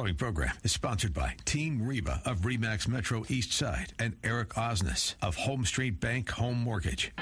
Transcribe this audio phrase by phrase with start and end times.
[0.00, 5.14] following program is sponsored by Team Reba of Remax Metro East Side and Eric Osnes
[5.20, 7.12] of HomeStreet Bank Home Mortgage.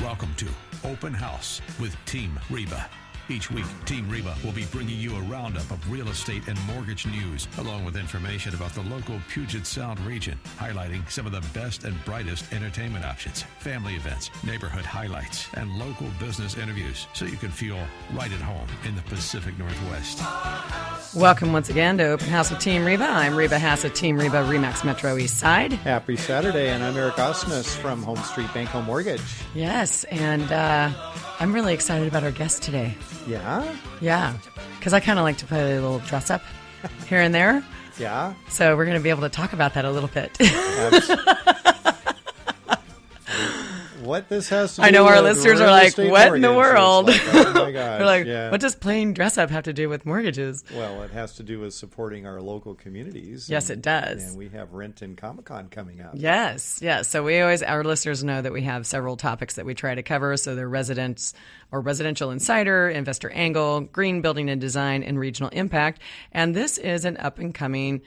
[0.00, 0.48] Welcome to
[0.82, 2.90] Open House with Team Reba.
[3.28, 7.06] Each week, Team Reba will be bringing you a roundup of real estate and mortgage
[7.06, 11.84] news, along with information about the local Puget Sound region, highlighting some of the best
[11.84, 17.50] and brightest entertainment options, family events, neighborhood highlights, and local business interviews, so you can
[17.50, 17.78] feel
[18.12, 20.20] right at home in the Pacific Northwest.
[21.14, 23.04] Welcome once again to Open House with Team Reba.
[23.04, 25.72] I'm Reba Haas of Team Reba Remax Metro East Side.
[25.72, 29.22] Happy Saturday, and I'm Eric Osnes from Home Street Bank Home Mortgage.
[29.54, 30.90] Yes, and uh,
[31.38, 32.96] I'm really excited about our guest today.
[33.26, 33.76] Yeah?
[34.00, 34.36] Yeah,
[34.78, 36.42] because I kind of like to play a little dress up
[37.08, 37.64] here and there.
[37.98, 38.32] Yeah?
[38.48, 40.34] So we're going to be able to talk about that a little bit.
[44.02, 47.06] what this has to do I know our listeners are like, "What in the world?"
[47.06, 47.98] Like, oh my gosh.
[47.98, 48.50] They're like, yeah.
[48.50, 51.60] "What does plain dress up have to do with mortgages?" Well, it has to do
[51.60, 53.48] with supporting our local communities.
[53.48, 54.24] Yes, and- it does.
[54.30, 56.12] And we have Renton Comic Con coming up.
[56.14, 57.08] Yes, yes.
[57.08, 60.02] So we always, our listeners know that we have several topics that we try to
[60.02, 60.36] cover.
[60.36, 61.34] So they're residents
[61.70, 66.00] or residential insider, investor angle, green building and design, and regional impact.
[66.32, 68.02] And this is an up and coming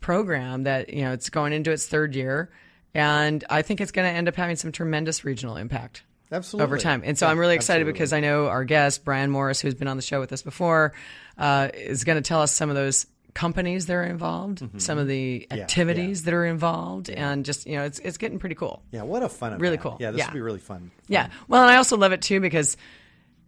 [0.00, 2.50] program that, you know, it's going into its third year.
[2.94, 6.02] And I think it's going to end up having some tremendous regional impact.
[6.30, 6.64] Absolutely.
[6.64, 7.02] over time.
[7.06, 7.92] And so Yeah, I'm really excited absolutely.
[7.94, 10.92] because I know our guest, Brian Morris, who's been on the show with us before,
[11.38, 15.06] uh, is going to tell us some of those companies that are involved, some of
[15.08, 15.56] the Mm-hmm.
[15.56, 15.62] yeah.
[15.62, 18.82] activities that are involved, and just, you know, it's, it's getting pretty cool.
[18.90, 19.62] Yeah, what a fun event.
[19.62, 19.96] Really cool.
[20.00, 20.26] Yeah, this Yeah.
[20.26, 20.90] will be really fun.
[21.06, 21.28] Yeah.
[21.46, 22.76] Well, and I also love it too because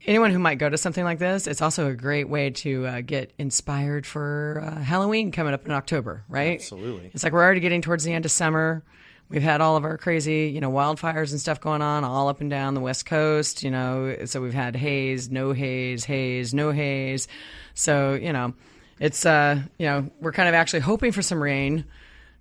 [0.07, 3.01] anyone who might go to something like this, it's also a great way to uh,
[3.03, 6.61] get inspired for uh, Halloween coming up in October, right?
[6.61, 7.11] Absolutely.
[7.13, 8.85] It's like we're already getting towards the end of summer.
[9.31, 12.41] We've had all of our crazy, you know, wildfires and stuff going on all up
[12.41, 14.17] and down the West Coast, you know.
[14.25, 17.29] So we've had haze, no haze, haze, no haze.
[17.75, 18.55] So, you know,
[18.99, 21.85] it's, uh, you know, we're kind of actually hoping for some rain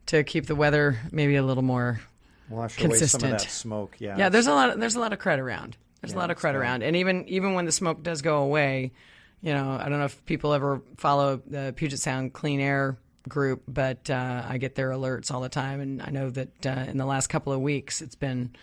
[0.08, 2.02] to keep the weather maybe a little more
[2.50, 3.32] Wash away some of Consistent.
[3.40, 3.96] that smoke.
[4.00, 4.18] Yeah.
[4.18, 4.72] yeah, there's a lot.
[4.72, 5.78] Of, there's a lot of crud around.
[6.02, 6.56] There's a lot of crud bad.
[6.56, 8.94] around, and even even when the smoke does go away,
[9.42, 12.98] you know, I don't know if people ever follow the Puget Sound Clean Air
[13.30, 16.86] group, but uh, I get their alerts all the time, and I know that uh,
[16.88, 18.56] in the last couple of weeks, it's been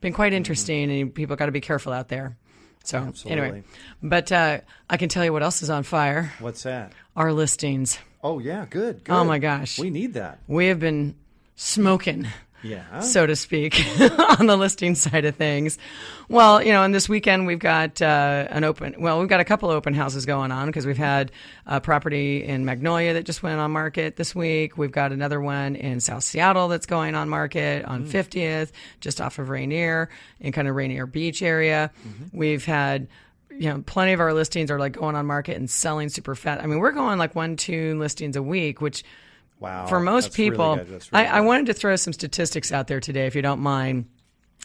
[0.00, 2.36] been quite interesting, and people got to be careful out there.
[2.82, 3.62] So anyway,
[4.02, 6.92] but uh, I can tell you what else is on fire: What's that?
[7.16, 7.98] our listings.
[8.22, 9.04] Oh, yeah, good.
[9.04, 9.12] good.
[9.12, 9.78] Oh, my gosh.
[9.78, 10.38] We need that.
[10.46, 11.14] We have been
[11.56, 12.26] smoking.
[12.64, 13.00] Yeah.
[13.00, 13.78] so to speak,
[14.38, 15.78] on the listing side of things.
[16.28, 19.44] Well, you know, and this weekend we've got uh, an open, well, we've got a
[19.44, 21.30] couple of open houses going on because we've had
[21.66, 24.78] a property in Magnolia that just went on market this week.
[24.78, 29.38] We've got another one in South Seattle that's going on market on 50th, just off
[29.38, 30.08] of Rainier,
[30.40, 31.90] in kind of Rainier Beach area.
[32.32, 33.08] We've had
[33.56, 36.62] you know, plenty of our listings are like going on market and selling super fast.
[36.62, 39.04] I mean, we're going like one, two listings a week, which
[39.60, 39.86] wow.
[39.86, 40.88] for most really people, good.
[40.88, 44.06] Really I, I wanted to throw some statistics out there today, if you don't mind.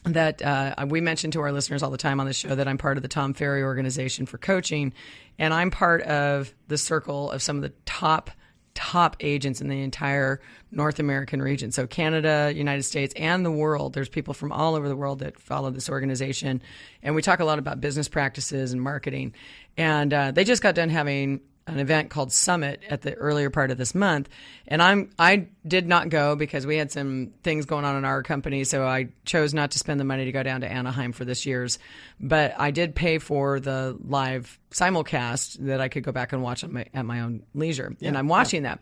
[0.05, 2.77] That uh, we mention to our listeners all the time on the show that I'm
[2.77, 4.93] part of the Tom Ferry organization for coaching,
[5.37, 8.31] and I'm part of the circle of some of the top
[8.79, 10.39] top agents in the entire
[10.71, 11.69] North American region.
[11.69, 13.93] So Canada, United States, and the world.
[13.93, 16.61] There's people from all over the world that follow this organization,
[17.03, 19.33] and we talk a lot about business practices and marketing.
[19.75, 23.71] And uh, they just got done having an event called Summit at the earlier part
[23.71, 24.29] of this month,
[24.67, 28.23] and I'm I did not go because we had some things going on in our
[28.23, 31.25] company, so I chose not to spend the money to go down to Anaheim for
[31.25, 31.79] this year's.
[32.19, 36.63] But I did pay for the live simulcast that I could go back and watch
[36.63, 38.81] at my, at my own leisure, and I'm watching that.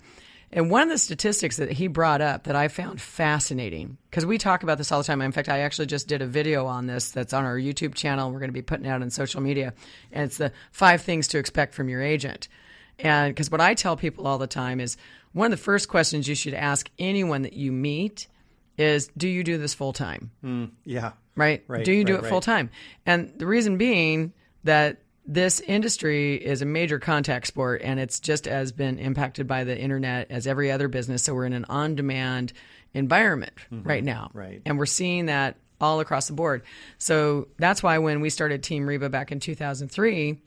[0.49, 4.37] And one of the statistics that he brought up that I found fascinating, because we
[4.37, 5.21] talk about this all the time.
[5.21, 8.31] In fact, I actually just did a video on this that's on our YouTube channel.
[8.31, 9.73] We're going to be putting out on social media.
[10.13, 12.47] And it's the five things to expect from your agent.
[12.99, 14.97] And because what I tell people all the time is
[15.33, 18.27] one of the first questions you should ask anyone that you meet
[18.77, 20.31] is, Do you do this full time?
[20.83, 21.11] Yeah.
[21.35, 21.63] right?
[21.67, 22.29] Right, Do you do it right.
[22.29, 22.69] full time?
[23.05, 28.47] And the reason being that this industry is a major contact sport and it's just
[28.47, 31.23] as been impacted by the internet as every other business.
[31.23, 32.53] So we're in an on demand
[32.93, 34.27] environment right now.
[34.29, 34.37] Mm-hmm.
[34.37, 34.61] Right.
[34.65, 36.63] And we're seeing that all across the board.
[36.97, 40.41] So that's why when we started Team Reba back in 2003,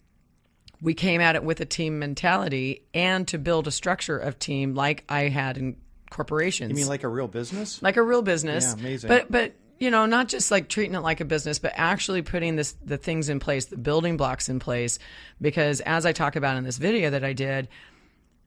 [0.82, 4.74] we came at it with a team mentality and to build a structure of team
[4.74, 5.76] like I had in
[6.10, 7.82] corporations You mean like a real business?
[7.82, 8.64] like a real business.
[8.74, 9.08] Yeah, amazing.
[9.08, 12.56] But but you know, not just like treating it like a business, but actually putting
[12.56, 14.98] this the things in place, the building blocks in place.
[15.40, 17.68] Because as I talk about in this video that I did,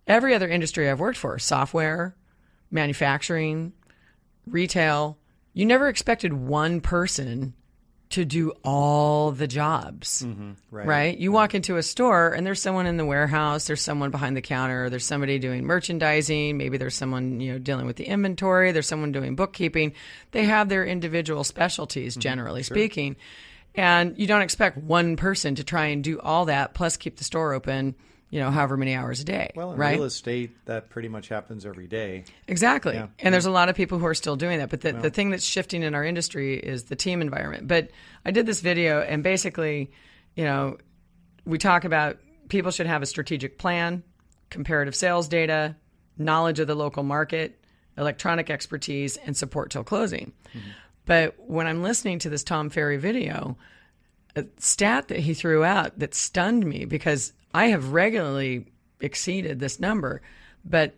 [0.05, 2.15] every other industry I've worked for, software,
[2.69, 3.73] manufacturing,
[4.45, 5.17] retail,
[5.53, 7.53] you never expected one person
[8.13, 10.21] to do all the jobs.
[10.21, 10.51] Mm-hmm.
[10.69, 10.85] right.
[10.85, 11.17] Right.
[11.17, 14.41] You walk into a store and there's someone in the warehouse, there's someone behind the
[14.41, 18.87] counter, there's somebody doing merchandising, maybe there's someone, you know, dealing with the inventory, there's
[18.87, 19.93] someone doing bookkeeping.
[20.29, 22.21] They have their individual specialties, mm-hmm.
[22.21, 23.15] generally speaking.
[23.73, 27.23] And you don't expect one person to try and do all that plus keep the
[27.23, 27.95] store open,
[28.33, 29.51] you know, however many hours a day.
[29.53, 29.95] Well, in right?
[29.95, 32.23] real estate, that pretty much happens every day.
[32.47, 32.95] Exactly.
[32.95, 33.09] Yeah.
[33.19, 34.71] And there's a lot of people who are still doing that.
[34.71, 37.67] But the, the thing that's shifting in our industry is the team environment.
[37.67, 37.91] But
[38.25, 39.91] I did this video, and basically,
[40.35, 40.77] you know,
[41.45, 42.17] we talk about
[42.49, 44.01] people should have a strategic plan,
[44.49, 45.75] comparative sales data,
[46.17, 47.63] knowledge of the local market,
[47.99, 50.33] electronic expertise, and support till closing.
[50.57, 50.69] Mm-hmm.
[51.05, 53.59] But when I'm listening to this Tom Ferry video,
[54.35, 58.67] a stat that he threw out that stunned me because I have regularly
[58.99, 60.21] exceeded this number,
[60.65, 60.95] but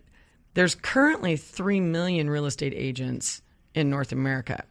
[0.53, 3.41] there's currently 3 million real estate agents
[3.73, 4.63] in North America.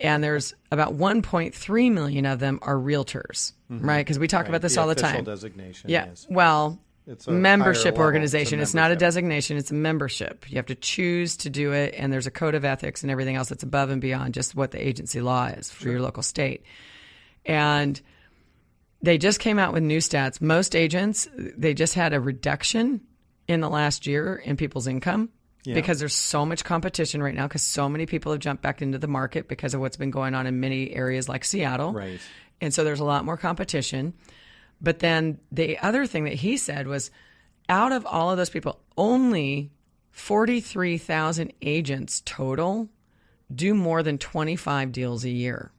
[0.00, 3.86] And there's about 1.3 million of them are realtors, mm-hmm.
[3.86, 4.00] right?
[4.00, 5.22] Because we talk about this the all the time.
[5.24, 6.06] designation, Yeah.
[6.06, 6.26] yes.
[6.30, 8.58] Well, It's a membership organization.
[8.58, 10.50] It's It's, not a designation, it's a membership.
[10.50, 13.36] You have to choose to do it, and there's a code of ethics and everything
[13.36, 16.62] else that's above and beyond just what the agency law is for your local state.
[17.44, 18.00] And
[19.02, 20.40] they just came out with new stats.
[20.40, 23.00] Most agents, they just had a reduction
[23.48, 25.28] in the last year in people's income
[25.64, 28.98] because there's so much competition right now because so many people have jumped back into
[28.98, 31.92] the market because of what's been going on in many areas like Seattle.
[31.92, 32.20] Right.
[32.60, 34.14] And so there's a lot more competition.
[34.80, 37.10] But then the other thing that he said was
[37.68, 39.70] out of all of those people, only
[40.10, 42.88] 43,000 agents total
[43.54, 45.70] do more than 25 deals a year.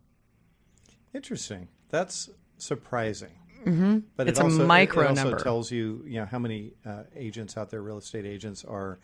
[1.13, 1.67] Interesting.
[1.89, 2.29] That's
[2.63, 3.31] surprising.
[3.65, 3.99] Mm-hmm.
[4.17, 5.39] But It's it a also, micro it also number.
[5.39, 8.99] tells you, you know, how many uh, agents out there, real estate agents, are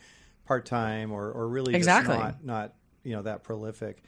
[0.46, 2.16] part time or, or really Exactly.
[2.16, 2.74] just not, not
[3.04, 4.04] you know that prolific.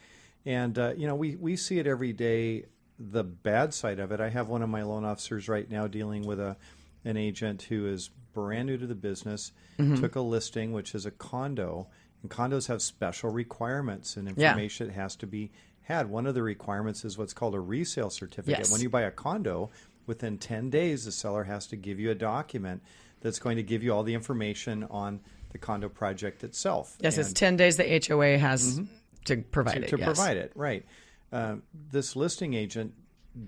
[0.46, 2.66] And uh, you know, we we see it every day.
[3.00, 4.20] The bad side of it.
[4.20, 6.58] I have one of my loan officers right now dealing with a
[7.06, 9.96] an agent who is brand new to the business, Mm-hmm.
[9.96, 11.88] took a listing which is a condo,
[12.22, 14.50] and condos have special requirements and Yeah.
[14.50, 15.52] information that has to be
[15.84, 16.10] had.
[16.10, 18.60] One of the requirements is what's called a resale certificate.
[18.60, 18.72] Yes.
[18.72, 19.72] When you buy a condo,
[20.06, 22.82] within 10 days, the seller has to give you a document
[23.22, 25.20] that's going to give you all the information on
[25.52, 26.96] the condo project itself.
[27.00, 28.82] Yes, it's 10 days the HOA has
[29.26, 29.90] to provide to, it.
[29.90, 30.06] to yes.
[30.06, 30.86] provide it, right.
[31.32, 32.94] Um, this listing agent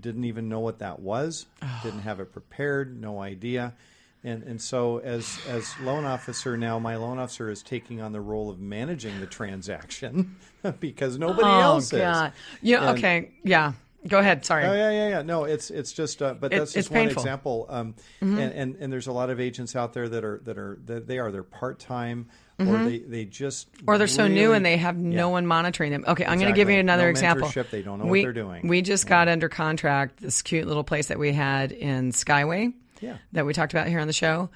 [0.00, 1.46] didn't even know what that was,
[1.82, 3.74] didn't have it prepared, no idea.
[4.24, 8.20] And, and so as as loan officer now, my loan officer is taking on the
[8.22, 10.36] role of managing the transaction
[10.80, 12.32] because nobody Oh, else God.
[12.62, 12.70] is.
[12.70, 13.30] Know, And- okay.
[13.42, 13.74] Yeah.
[14.06, 14.44] Go ahead.
[14.44, 14.64] Sorry.
[14.66, 15.22] Oh yeah, yeah, yeah.
[15.22, 17.22] No, it's it's just, uh, but that's it's just one painful.
[17.22, 17.26] Mm-hmm.
[17.28, 17.66] example.
[17.70, 20.78] Um, and, and and there's a lot of agents out there that are that are
[20.84, 22.28] that they are they're part time
[22.58, 23.88] or they they just Mm-hmm.
[23.90, 26.04] or they're so new and they have no one monitoring them.
[26.06, 27.50] Okay, I'm going to give you another No example.
[27.70, 28.68] They don't know what they're doing.
[28.68, 32.74] We just got under contract this cute little place that we had in Skyway
[33.04, 33.16] Yeah.
[33.32, 34.50] that we talked about here on the show.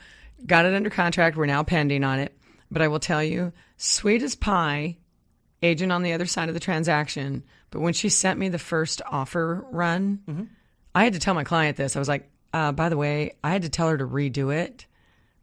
[0.47, 1.37] Got it under contract.
[1.37, 2.35] We're now pending on it.
[2.71, 4.99] But I will tell you, sweet as pie,
[5.63, 7.43] agent on the other side of the transaction.
[7.71, 10.45] But when she sent me the first offer run, Mm-hmm.
[10.95, 11.95] I had to tell my client this.
[11.95, 14.87] I was like, uh, by the way, I had to tell her to redo it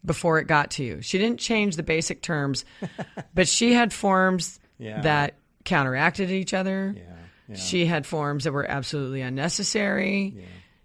[0.04, 1.02] before it got to you.
[1.02, 2.66] She didn't change the basic terms,
[3.34, 5.02] but she had forms Yeah.
[5.02, 6.94] that counteracted each other.
[6.98, 7.04] Yeah,
[7.50, 7.56] yeah.
[7.56, 10.36] She had forms that were absolutely unnecessary.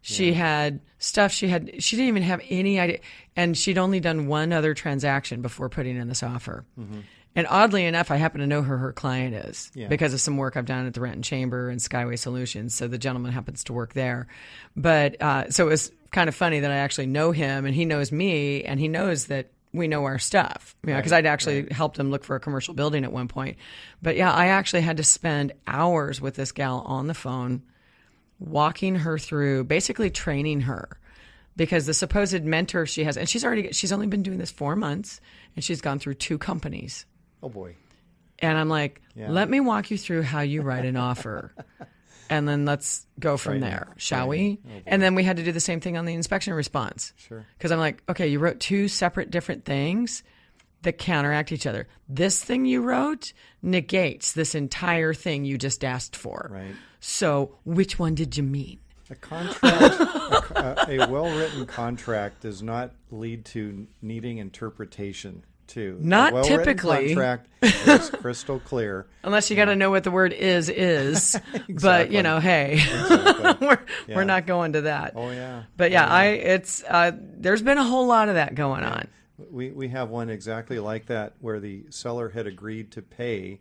[0.03, 3.01] She had stuff she had she didn't even have any idea
[3.37, 6.65] and she'd only done one other transaction before putting in this offer.
[7.37, 9.87] And oddly enough, I happen to know who her client is Yeah.
[9.89, 12.75] because of some work I've done at the Renton Chamber and Skyway Solutions.
[12.75, 14.27] So the gentleman happens to work there.
[14.77, 17.85] But uh, so it was kind of funny that I actually know him and he
[17.85, 20.75] knows me and he knows that we know our stuff.
[20.85, 23.59] You know, because I'd actually helped him look for a commercial building at one point.
[24.03, 27.63] But yeah, I actually had to spend hours with this gal on the phone,
[28.41, 30.89] walking her through, basically training her.
[31.57, 34.75] Because the supposed mentor she has, and she's already, she's only been doing this four
[34.77, 35.21] months,
[35.55, 37.07] and she's gone through two companies.
[37.43, 37.77] Oh boy.
[38.39, 39.31] And I'm like, Yeah.
[39.31, 41.53] let me walk you through how you write an offer.
[42.33, 43.71] And then let's go from Frightening.
[43.71, 44.59] there, shall Frightening.
[44.65, 44.71] we?
[44.77, 47.13] Oh, and then we had to do the same thing on the inspection response.
[47.17, 47.45] Sure.
[47.59, 50.23] Because I'm like, okay, you wrote two separate different things
[50.83, 51.87] that counteract each other.
[52.09, 53.33] This thing you wrote
[53.63, 56.49] negates this entire thing you just asked for.
[56.51, 56.75] Right.
[57.01, 58.81] So which one did you mean?
[59.11, 60.01] A contract,
[60.53, 65.45] a, a well-written contract does not lead to needing interpretation.
[65.67, 65.99] Too.
[66.01, 67.13] Not typically.
[67.13, 67.15] a well-written typically.
[67.15, 69.07] Contract is crystal clear.
[69.25, 71.37] Unless you got to know what the word is is.
[71.37, 71.75] exactly.
[71.81, 73.67] But you know, hey, Exactly.
[73.69, 74.17] we're Yeah.
[74.17, 75.13] we're not going to that.
[75.15, 75.63] Oh yeah.
[75.77, 79.07] But yeah, I it's uh, there's been a whole lot of that going on.
[79.51, 83.61] We, we have one exactly like that where the seller had agreed to pay,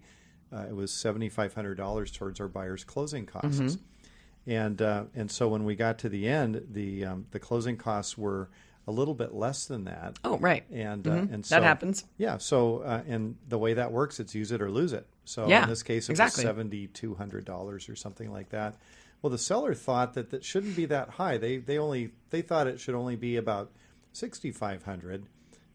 [0.51, 3.59] uh, it was $7,500 towards our buyer's closing costs.
[3.59, 4.51] Mm-hmm.
[4.51, 8.17] And, uh, and so when we got to the end, the, um, the closing costs
[8.17, 8.49] were
[8.87, 10.17] a little bit less than that.
[10.23, 10.63] Oh, right.
[10.71, 11.31] And, uh, mm-hmm.
[11.31, 12.05] uh, and so, that happens.
[12.17, 12.39] Yeah.
[12.39, 15.05] So, uh, and the way that works, it's use it or lose it.
[15.25, 16.45] So yeah, in this case, it exactly.
[16.45, 18.75] was $7,200 or something like that.
[19.21, 21.37] Well, the seller thought that that shouldn't be that high.
[21.37, 23.71] They, they only, they thought it should only be about
[24.13, 25.27] 6,500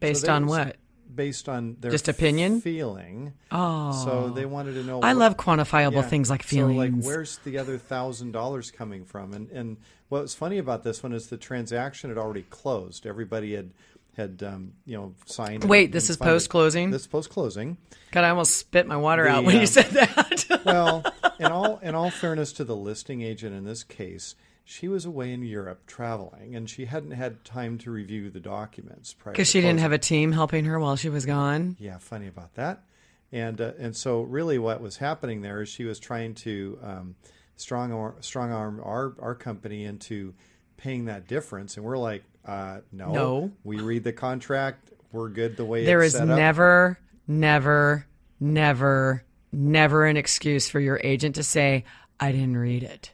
[0.09, 0.77] Based so on what?
[1.13, 3.33] Based on their just opinion, feeling.
[3.49, 4.99] Oh, so they wanted to know.
[4.99, 6.01] I what, love quantifiable yeah.
[6.01, 6.75] things like feelings.
[6.75, 9.33] So like, where's the other thousand dollars coming from?
[9.33, 9.77] And and
[10.09, 13.05] what was funny about this one is the transaction had already closed.
[13.05, 13.71] Everybody had
[14.17, 15.63] had um, you know signed.
[15.63, 16.91] Wait, this is post closing.
[16.91, 17.77] This post closing.
[18.11, 20.61] God, I almost spit my water the, out when um, you said that.
[20.65, 21.03] well,
[21.39, 24.35] in all in all fairness to the listing agent in this case,
[24.67, 29.13] she was away in Europe traveling, and she hadn't had time to review the documents
[29.13, 29.33] prior.
[29.33, 31.77] Because she didn't have a team helping her while she was gone.
[31.79, 32.83] Yeah, funny about that.
[33.31, 37.15] And uh, and so really, what was happening there is she was trying to um,
[37.55, 40.33] strong arm, strong arm our our company into
[40.77, 43.51] paying that difference, and we're like, uh, no, No.
[43.63, 46.27] we read the contract, we're good the way There it's is set up.
[46.27, 48.05] There is never, never,
[48.39, 51.85] never, never an excuse for your agent to say,
[52.19, 53.11] I didn't read it.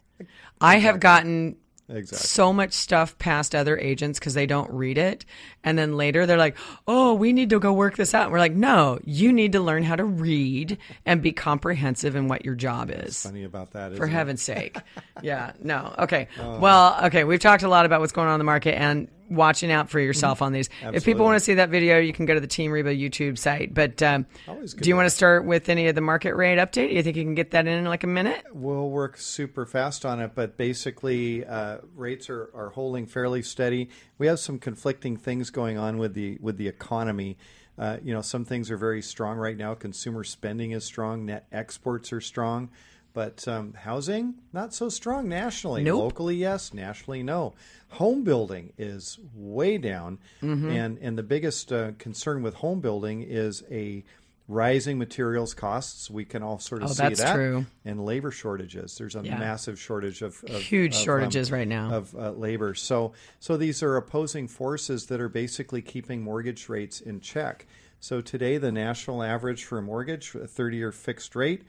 [0.59, 1.57] I have gotten
[1.89, 2.25] exactly.
[2.25, 5.25] so much stuff past other agents because they don't read it.
[5.63, 8.23] And then later they're like, oh, we need to go work this out.
[8.23, 12.27] And we're like, no, you need to learn how to read and be comprehensive in
[12.27, 13.21] what your job is.
[13.23, 14.11] Funny about that, For isn't it?
[14.11, 14.77] heaven's sake.
[15.21, 15.93] Yeah, no.
[15.99, 16.27] Okay.
[16.39, 16.59] Oh.
[16.59, 17.23] Well, okay.
[17.23, 19.99] We've talked a lot about what's going on in the market and watching out for
[19.99, 20.69] yourself on these.
[20.83, 21.31] If people Mm-hmm.
[21.31, 23.73] Want to see that video, you can go to the Team Reba YouTube site.
[23.73, 26.89] But um, do you want to start with any of the market rate update?
[26.89, 28.43] Do you think you can get that in in like a minute?
[28.51, 33.89] We'll work super fast on it, but basically, uh, rates are, are holding fairly steady.
[34.17, 37.37] We have some conflicting things going on with the with the economy.
[37.77, 39.73] Uh, you know, some things are very strong right now.
[39.73, 41.25] Consumer spending is strong.
[41.25, 42.69] Net exports are strong,
[43.13, 45.83] but um, housing not so strong nationally.
[45.83, 46.01] Nope.
[46.01, 46.73] Locally, yes.
[46.73, 47.53] Nationally, no.
[47.89, 50.69] Home building is way down, Mm-hmm.
[50.69, 54.03] and and the biggest uh, concern with home building is a
[54.47, 56.09] rising materials costs.
[56.09, 57.65] We can all sort of Oh, see that's that true.
[57.85, 58.97] and labor shortages.
[58.97, 59.37] There's a Yeah.
[59.37, 61.93] massive shortage of, of Huge of, um, shortages right now.
[61.93, 62.73] of uh, labor.
[62.75, 67.65] So so these are opposing forces that are basically keeping mortgage rates in check.
[68.01, 71.61] So today the national average for a mortgage, a 30-year fixed rate,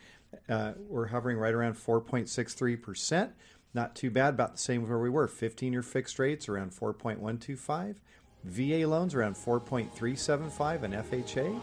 [0.48, 3.32] uh, we're hovering right around 4.63 percent.
[3.74, 5.26] Not too bad, about the same where we were.
[5.26, 7.96] 15-year fixed rates around 4.125.
[8.44, 11.60] VA loans around 4.375 and FHA.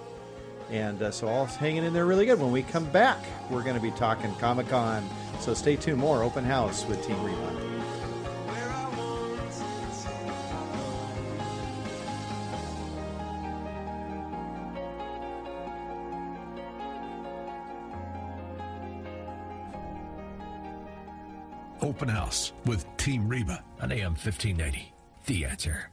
[0.71, 2.39] And uh, so all hanging in there really good.
[2.39, 5.07] When we come back, we're going to be talking Comic Con.
[5.39, 5.99] So stay tuned.
[5.99, 7.68] More open house with Team Reba.
[21.99, 24.93] Open House with Team Reba on AM 1590.
[25.25, 25.89] The answer.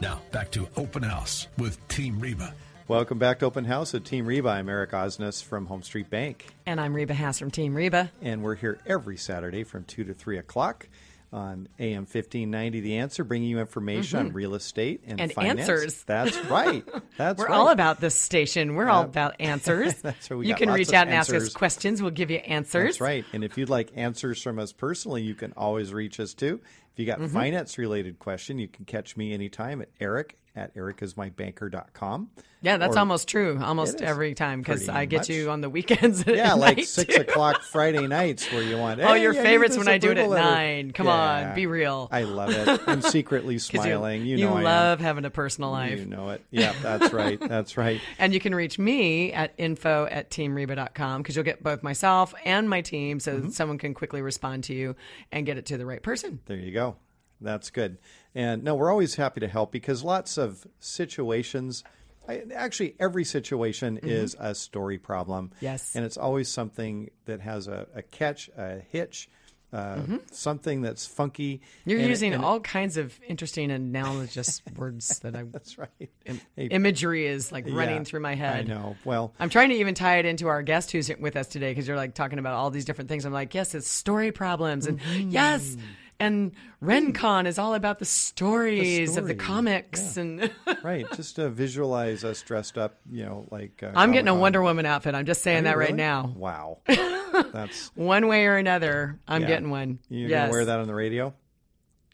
[0.00, 2.54] Now, back to Open House with Team Reba.
[2.86, 4.48] Welcome back to Open House with Team Reba.
[4.48, 8.10] I'm Eric Osnes from HomeStreet Bank, And I'm Reba Haas from Team Reba.
[8.22, 10.88] and we're here every Saturday from 2 to 3 o'clock
[11.32, 15.22] on AM 1590 The Answer, bringing you information on real estate and, Mm-hmm.
[15.22, 15.60] And finance.
[15.60, 16.02] answers.
[16.04, 16.84] That's right.
[17.18, 17.54] That's We're right.
[17.54, 18.74] all about this station.
[18.76, 19.94] We're all about answers.
[20.00, 20.36] That's right.
[20.38, 22.00] We you can reach out and ask us questions.
[22.00, 22.94] We'll give you answers.
[22.94, 23.24] That's right.
[23.32, 26.60] And if you'd like answers from us personally, you can always reach us too.
[26.92, 27.34] If you got Mm-hmm.
[27.34, 32.30] finance related question, you can catch me anytime at Eric at ericasmybanker.com.
[32.60, 33.56] Yeah, that's Or- almost true.
[33.62, 35.28] Almost every time because I get much.
[35.30, 36.24] you on the weekends.
[36.26, 37.20] Yeah, like six too.
[37.20, 39.00] o'clock Friday nights where you want.
[39.00, 40.90] Oh, your I favorites when I do it at letter." nine.
[40.90, 41.48] Come Yeah.
[41.50, 42.08] on, be real.
[42.10, 42.80] I love it.
[42.88, 44.26] I'm secretly smiling.
[44.26, 44.64] You, you know I am.
[44.64, 46.00] love having a personal life.
[46.00, 46.42] You know it.
[46.50, 47.38] Yeah, that's right.
[47.40, 48.00] That's right.
[48.18, 52.68] And you can reach me at info at teamreba.com because you'll get both myself and
[52.68, 53.46] my team so Mm-hmm.
[53.46, 54.96] that someone can quickly respond to you
[55.30, 56.40] and get it to the right person.
[56.46, 56.96] There you go.
[57.40, 57.98] That's good.
[58.34, 61.84] And no, we're always happy to help because lots of situations,
[62.28, 65.48] I, actually, every situation is a story problem.
[65.56, 65.64] Mm-hmm.
[65.64, 65.94] Yes.
[65.96, 69.28] And it's always something that has a, a catch, a hitch,
[69.72, 70.00] uh,
[70.32, 71.58] something that's funky.
[71.58, 71.90] Mm-hmm.
[71.90, 75.88] You're And- using and- all kinds of interesting analogous words that I That's right.
[76.24, 78.60] Hey, imagery is like running yeah, through my head.
[78.60, 78.96] I know.
[79.04, 81.86] Well, I'm trying to even tie it into our guest who's with us today because
[81.86, 83.24] you're like talking about all these different things.
[83.26, 85.30] I'm like, yes, it's story problems, and Mm-hmm.
[85.30, 85.76] yes,
[86.20, 90.50] and RenCon is all about the stories of the story, comics, and
[90.82, 91.06] right.
[91.14, 93.82] Just to visualize us dressed up, you know, like.
[93.82, 95.14] Uh, I'm getting a Wonder Woman outfit.
[95.14, 96.32] I'm just saying you that right now.
[96.36, 96.78] Wow.
[96.86, 97.88] That's.
[97.94, 99.48] One way or another, I'm Yeah.
[99.48, 99.98] getting one.
[100.08, 100.42] You're yes.
[100.42, 101.34] gonna wear that on the radio?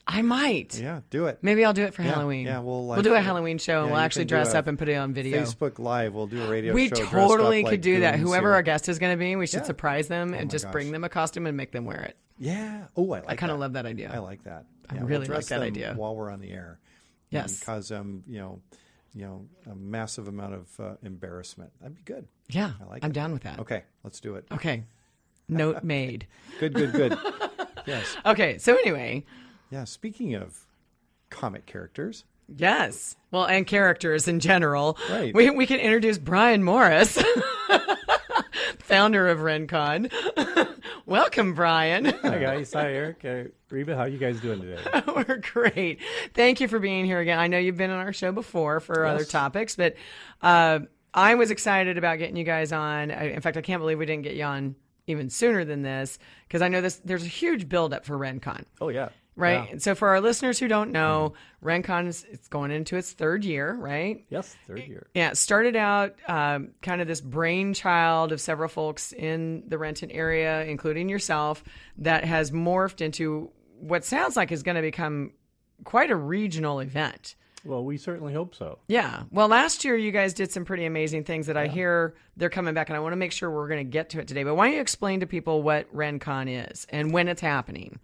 [0.06, 0.78] I might.
[0.78, 1.38] Yeah, do it.
[1.40, 2.44] Maybe I'll do it for Yeah, Halloween.
[2.46, 3.20] yeah, we'll we'll do a.
[3.23, 3.73] Halloween show.
[3.73, 5.40] Yeah, and we'll actually dress up and put it on video.
[5.42, 6.12] Facebook Live.
[6.12, 8.18] We'll do a radio we totally up could like do that.
[8.18, 9.64] Whoever our guest is going to be, we should Yeah.
[9.64, 12.18] surprise them and my just bring them a costume and make them wear it.
[12.38, 12.85] Yeah.
[12.97, 13.25] Oh, I like.
[13.31, 14.11] I kind of love that idea.
[14.12, 14.67] I like that.
[14.91, 15.95] I Yeah, we'll really like that idea.
[15.97, 16.79] While we're on the air.
[17.31, 17.61] Yes.
[17.62, 18.61] Cause them, you know,
[19.14, 21.71] you know, a massive amount of uh, embarrassment.
[21.81, 22.26] That'd be good.
[22.49, 23.14] yeah, I like I'm it.
[23.14, 23.61] down with that.
[23.61, 24.47] Okay, let's do it.
[24.53, 24.85] Okay.
[25.49, 26.26] Note made.
[26.59, 27.19] Good, good, good.
[27.87, 28.17] yes.
[28.25, 29.25] Okay, so anyway,
[29.71, 29.85] Yeah.
[29.85, 30.67] Speaking of
[31.29, 33.14] comic characters, yes.
[33.31, 34.97] Well, and characters in general.
[35.11, 35.35] Right.
[35.35, 37.19] We, we can introduce Brian Morris,
[38.79, 40.11] founder of RenCon.
[41.06, 42.06] Welcome, Brian.
[42.06, 43.94] Hi guys, hi Eric, uh, Reba.
[43.94, 44.82] How are you guys doing today?
[45.06, 46.00] We're great.
[46.32, 47.38] Thank you for being here again.
[47.38, 49.96] I know you've been on our show before for other topics, but
[50.40, 50.80] uh,
[51.12, 53.11] I was excited about getting you guys on.
[53.11, 56.18] I, in fact, I can't believe we didn't get you on even sooner than this
[56.49, 56.96] because I know this.
[57.04, 58.64] There's a huge buildup for RenCon.
[58.80, 59.69] Oh yeah, Right.
[59.73, 59.79] Yeah.
[59.79, 63.75] So for our listeners who don't know, RenCon is it's going into its third year,
[63.75, 64.25] right?
[64.29, 65.09] Yes, third year.
[65.14, 70.11] Yeah, it started out um, kind of this brainchild of several folks in the Renton
[70.11, 71.64] area, including yourself,
[71.99, 73.50] that has morphed into
[73.81, 75.33] what sounds like is going to become
[75.83, 77.35] quite a regional event.
[77.64, 78.79] Well, we certainly hope so.
[78.88, 79.23] Yeah.
[79.31, 82.75] Well, last year you guys did some pretty amazing things that I hear they're coming
[82.75, 84.45] back, and I want to make sure we're going to get to it today.
[84.45, 87.99] But why don't you explain to people what RenCon is and when it's happening?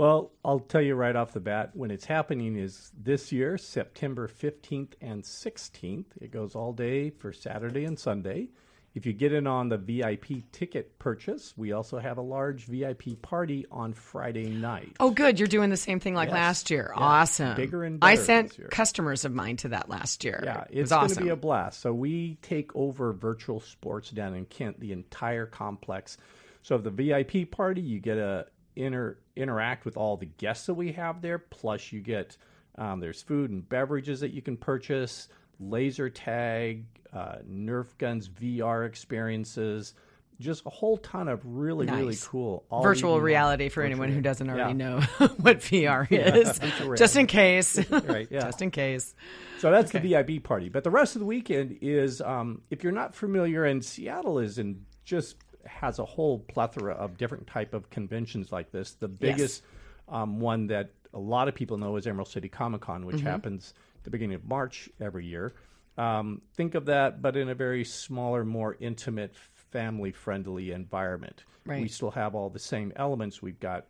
[0.00, 4.28] Well, I'll tell you right off the bat when it's happening is this year, September
[4.28, 6.06] 15th and 16th.
[6.22, 8.48] It goes all day for Saturday and Sunday.
[8.94, 13.20] If you get in on the VIP ticket purchase, we also have a large VIP
[13.20, 14.96] party on Friday night.
[15.00, 15.38] Oh, good.
[15.38, 16.34] You're doing the same thing like Yes.
[16.34, 16.94] last year.
[16.96, 17.02] Yeah.
[17.02, 17.56] Awesome.
[17.56, 20.40] Bigger and I sent customers of mine to that last year.
[20.42, 21.78] Yeah, it it's going to be a blast.
[21.78, 26.16] So we take over virtual sports down in Kent, the entire complex.
[26.62, 28.46] So the VIP party, you get to
[28.76, 31.38] inter interact with all the guests that we have there.
[31.38, 32.36] Plus, you get
[32.78, 38.86] um, there's food and beverages that you can purchase, laser tag, uh, Nerf guns, VR
[38.86, 39.94] experiences.
[40.38, 44.48] Just a whole ton of really, really cool all Virtual reality for anyone who doesn't
[44.48, 44.88] already Yeah.
[44.88, 45.00] know
[45.36, 46.58] what VR is.
[46.58, 47.78] virtual Just in case.
[47.90, 48.26] right?
[48.30, 48.44] Yeah.
[48.44, 49.14] Just in case.
[49.58, 50.70] So that's the VIP party.
[50.70, 54.56] But the rest of the weekend is, um, if you're not familiar, and Seattle is
[54.56, 58.92] in just has a whole plethora of different type of conventions like this.
[58.94, 59.62] The biggest
[60.08, 63.74] um, one that a lot of people know is Emerald City Comic Con, which happens
[63.98, 65.54] at the beginning of March every year.
[65.98, 69.34] Um, think of that, but in a very smaller, more intimate,
[69.72, 71.44] family-friendly environment.
[71.66, 71.82] Right.
[71.82, 73.42] We still have all the same elements.
[73.42, 73.86] We've got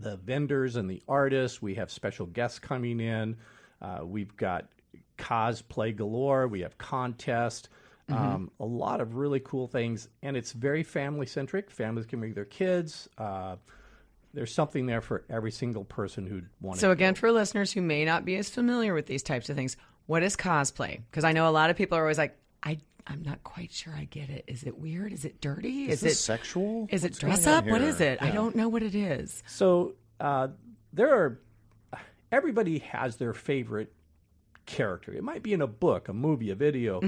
[0.00, 1.62] the vendors and the artists.
[1.62, 3.36] We have special guests coming in.
[3.80, 4.68] Uh, we've got
[5.18, 6.48] cosplay galore.
[6.48, 6.76] We have
[8.08, 8.34] contest.
[8.34, 11.70] Um, a lot of really cool things, and it's very family centric.
[11.70, 13.08] Families can bring their kids.
[13.16, 13.56] Uh,
[14.34, 18.04] there's something there for every single person who'd want So again, for listeners who may
[18.04, 21.00] not be as familiar with these types of things, what is cosplay?
[21.10, 23.92] Because I know a lot of people are always like, I, I'm not quite sure
[23.94, 24.44] I get it.
[24.46, 25.12] Is it weird?
[25.12, 25.84] Is it dirty?
[25.90, 26.86] Is, Is, it sexual?
[26.90, 27.66] is it What's going dress up?
[27.66, 28.22] What is it?
[28.22, 29.42] I don't know what it is.
[29.46, 30.48] So uh,
[30.92, 31.40] there are.
[32.30, 33.92] Everybody has their favorite
[34.64, 35.12] character.
[35.12, 37.00] It might be in a book, a movie, a video,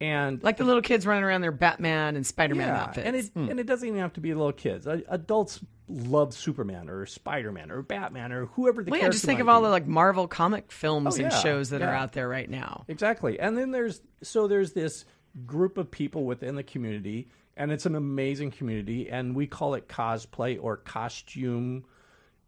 [0.00, 3.06] and Like the little kids running around their Batman and Spider Man outfits.
[3.06, 4.86] And it, and it doesn't even have to be little kids.
[4.86, 9.24] Uh, Adults love Superman or Spider Man or Batman or whoever the well, yeah, just
[9.24, 9.66] think of all be.
[9.66, 12.84] the like Marvel comic films Oh, and yeah, shows that are out there right now.
[12.88, 13.38] Exactly.
[13.38, 15.04] And then there's so there's this
[15.46, 19.88] group of people within the community and it's an amazing community and we call it
[19.88, 21.84] cosplay or costume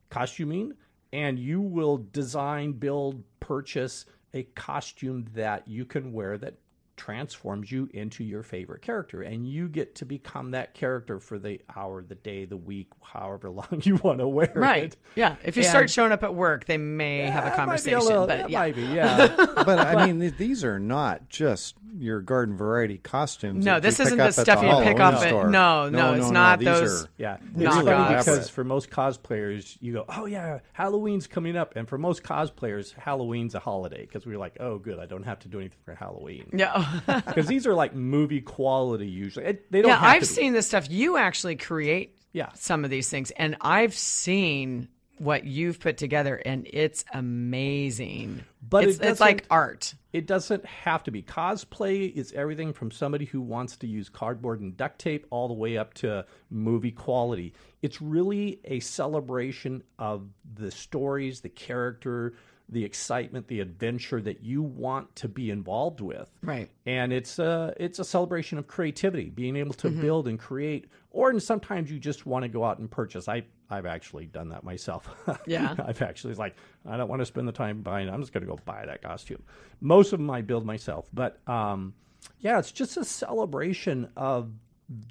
[0.08, 0.72] costuming
[1.12, 6.54] and you will design, build, purchase a costume that you can wear that
[6.96, 11.60] transforms you into your favorite character and you get to become that character for the
[11.76, 14.84] hour, the day, the week, however long you want to wear Right.
[14.84, 14.96] it.
[15.14, 15.36] Yeah.
[15.44, 17.90] If you And- start showing up at work, they may have a That might be
[17.90, 17.98] conversation.
[18.00, 18.58] little- but that yeah.
[18.58, 19.26] might be, yeah.
[19.36, 23.64] but I mean, these are not just your garden variety costumes.
[23.64, 25.48] No, this isn't the up at stuff you pick Halloween off at- store.
[25.48, 29.92] no, no, it's not These those- are- Yeah, it's funny because for most cosplayers, you
[29.94, 34.38] go, "Oh yeah, Halloween's coming up," and for most cosplayers, Halloween's a holiday because we're
[34.38, 36.85] like, "Oh, good, I don't have to do anything for Halloween." Yeah.
[37.06, 39.46] Because these are like movie quality usually.
[39.46, 39.90] It- they don't.
[39.90, 40.90] yeah, I've seen this stuff.
[40.90, 42.50] You actually create Yeah.
[42.54, 48.44] some of these things, and I've seen what you've put together, and it's amazing.
[48.68, 49.94] But it's, it it's like art.
[50.12, 51.22] It doesn't have to be.
[51.22, 55.54] Cosplay It's everything from somebody who wants to use cardboard and duct tape all the
[55.54, 57.54] way up to movie quality.
[57.82, 62.34] It's really a celebration of the stories, the character,
[62.68, 66.28] the excitement, the adventure that you want to be involved with.
[66.42, 66.68] Right.
[66.84, 71.30] And it's a it's a celebration of creativity, being able to build and create or
[71.30, 73.28] and sometimes you just want to go out and purchase.
[73.28, 75.08] I I've actually done that myself.
[75.46, 75.74] Yeah.
[75.78, 76.56] I've actually like
[76.88, 78.08] I don't want to spend the time buying.
[78.08, 79.42] I'm just going to go buy that costume.
[79.80, 81.94] Most of them I build myself, but um,
[82.40, 84.50] yeah, it's just a celebration of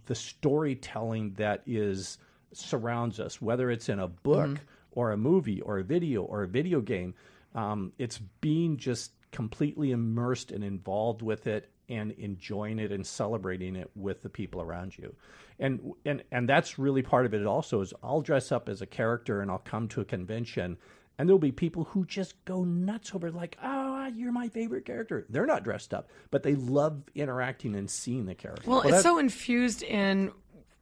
[0.06, 2.18] the storytelling that is
[2.54, 4.60] surrounds us, whether it's in a book
[4.92, 7.14] or a movie or a video or a video game.
[7.56, 13.76] Um, it's being just completely immersed and involved with it and enjoying it and celebrating
[13.76, 15.16] it with the people around you.
[15.60, 18.86] And and and that's really part of it also is I'll dress up as a
[18.86, 20.78] character and I'll come to a convention
[21.18, 24.84] and there'll be people who just go nuts over it, like, oh, you're my favorite
[24.86, 25.26] character.
[25.30, 28.70] They're not dressed up, but they love interacting and seeing the character.
[28.70, 30.32] Well, it's that- so infused in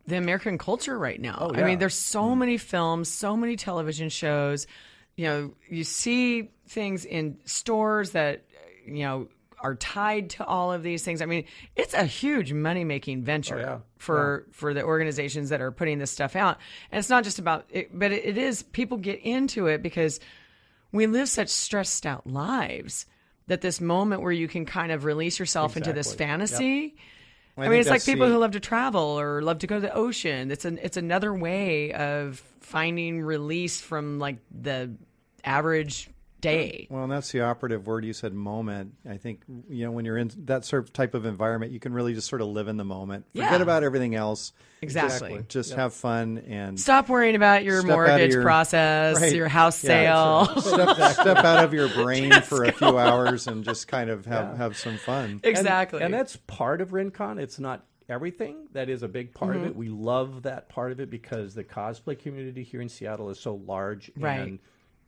[0.07, 1.38] the American culture right now.
[1.39, 1.62] I Oh, yeah.
[1.62, 1.65] Mm.
[1.67, 4.65] mean, there's so many films, so many television shows.
[5.15, 8.43] You know, you see things in stores that,
[8.86, 9.28] you know,
[9.60, 11.21] are tied to all of these things.
[11.21, 11.45] I mean,
[11.76, 13.78] it's a huge money making venture Oh, yeah.
[13.97, 16.58] for for the organizations that are putting this stuff out.
[16.91, 20.19] And it's not just about it, but it, is people get into it because
[20.91, 23.06] we live such stressed out lives
[23.47, 26.65] that this moment where you can kind of release yourself into this fantasy.
[26.65, 26.91] Yep.
[27.55, 27.67] Fantasy.
[27.67, 29.81] I, mean, it's like people the- who love to travel or love to go to
[29.81, 30.51] the ocean.
[30.51, 34.91] It's an it's another way of finding release from like the
[35.43, 36.09] average
[36.43, 36.88] day.
[36.91, 38.93] Well, and that's the operative word you said moment.
[39.10, 41.93] I think you know when you're in that sort of type of environment, you can
[41.93, 43.25] really just sort of live in the moment.
[43.34, 43.62] Forget Yeah.
[43.62, 44.51] about everything else.
[44.82, 45.43] Exactly.
[45.47, 49.34] Just have fun and Stop worrying about your Step out of mortgage your- process, Right.
[49.34, 50.62] your house Yeah, sale.
[50.62, 54.58] step, step out of your brain for a few hours and just kind of have,
[54.58, 55.25] have some fun.
[55.25, 56.01] And- exactly.
[56.01, 57.39] And, that's part of RenCon.
[57.39, 58.67] It's not everything.
[58.73, 59.63] That is a big part Mm-hmm.
[59.63, 59.75] of it.
[59.77, 63.56] We love that part of it because the cosplay community here in Seattle is so
[63.56, 64.12] large.
[64.17, 64.39] Right.
[64.41, 64.60] And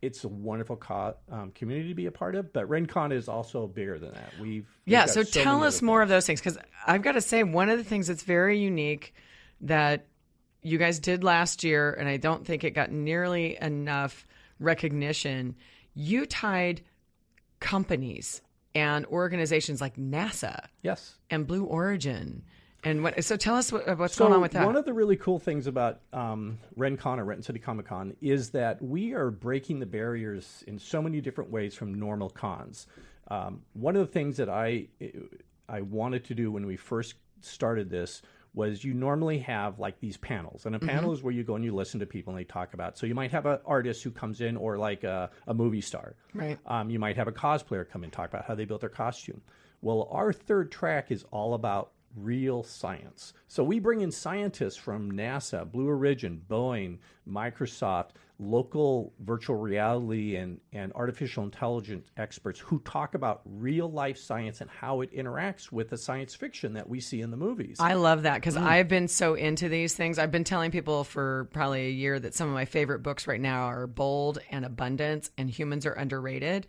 [0.05, 2.53] it's a wonderful co- um, community to be a part of.
[2.53, 4.31] But RenCon is also bigger than that.
[4.39, 7.21] We've, we've yeah so, so tell us more of those things because i've got to
[7.21, 9.13] say one of the things that's very unique
[9.61, 10.05] that
[10.61, 14.27] you guys did last year and i don't think it got nearly enough
[14.59, 15.55] recognition
[15.95, 16.81] you tied
[17.59, 18.41] companies
[18.75, 21.15] and organizations like nasa Yes.
[21.29, 22.43] and blue origin
[22.85, 24.93] and what so tell us what, what's So going on with that One of the
[24.93, 29.31] really cool things about um, RenCon or Renton City Comic Con is that we are
[29.31, 32.87] breaking the barriers in so many different ways from normal cons.
[33.29, 34.87] Um, one of the things that I
[35.67, 38.21] I wanted to do when we first started this
[38.53, 41.65] was you normally have like these panels, and a panel is where you go and
[41.65, 42.97] you listen to people and they talk about.
[42.97, 46.15] So you might have an artist who comes in, or like a, a movie star.
[46.33, 46.57] Right.
[46.65, 49.41] Um, you might have a cosplayer come and talk about how they built their costume.
[49.81, 53.33] Well, our third track is all about real science.
[53.47, 60.59] So we bring in scientists from NASA, Blue Origin, Boeing, Microsoft, local virtual reality and,
[60.73, 65.89] and artificial intelligence experts who talk about real life science and how it interacts with
[65.89, 67.77] the science fiction that we see in the movies.
[67.79, 68.41] I love that Mm.
[68.41, 70.19] because I've been so into these things.
[70.19, 73.39] I've been telling people for probably a year that some of my favorite books right
[73.39, 76.67] now are Bold and Abundance and Humans Are Underrated.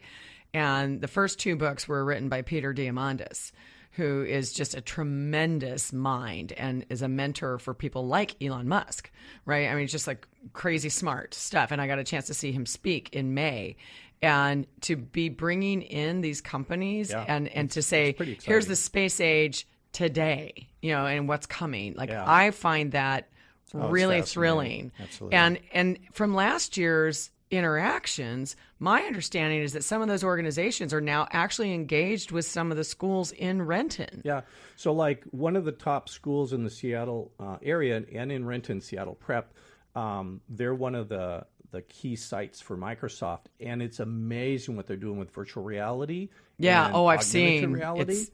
[0.54, 3.50] And the first two books were written by Peter Diamandis,
[3.96, 9.10] who is just a tremendous mind and is a mentor for people like Elon Musk,
[9.46, 9.68] right?
[9.68, 11.70] I mean, just like crazy smart stuff.
[11.72, 13.76] And I got a chance to see him speak in May.
[14.22, 19.20] And to be bringing in these companies Yeah, and, and to say, here's the space
[19.20, 21.94] age today, you know, and what's coming.
[21.94, 22.24] Like Yeah.
[22.26, 23.28] I find that
[23.74, 24.92] Oh, really thrilling.
[25.00, 25.36] Absolutely.
[25.36, 31.00] And and from last year's interactions, my understanding is that some of those organizations are
[31.00, 34.22] now actually engaged with some of the schools in Renton.
[34.24, 34.42] Yeah.
[34.76, 38.80] So, like one of the top schools in the Seattle uh, area and in Renton,
[38.80, 39.52] Seattle Prep,
[39.94, 44.96] um, they're one of the the key sites for Microsoft, and it's amazing what they're
[44.96, 46.28] doing with virtual reality.
[46.58, 46.90] Yeah.
[46.92, 47.72] Oh, I've seen.
[47.72, 48.12] reality.
[48.12, 48.30] It's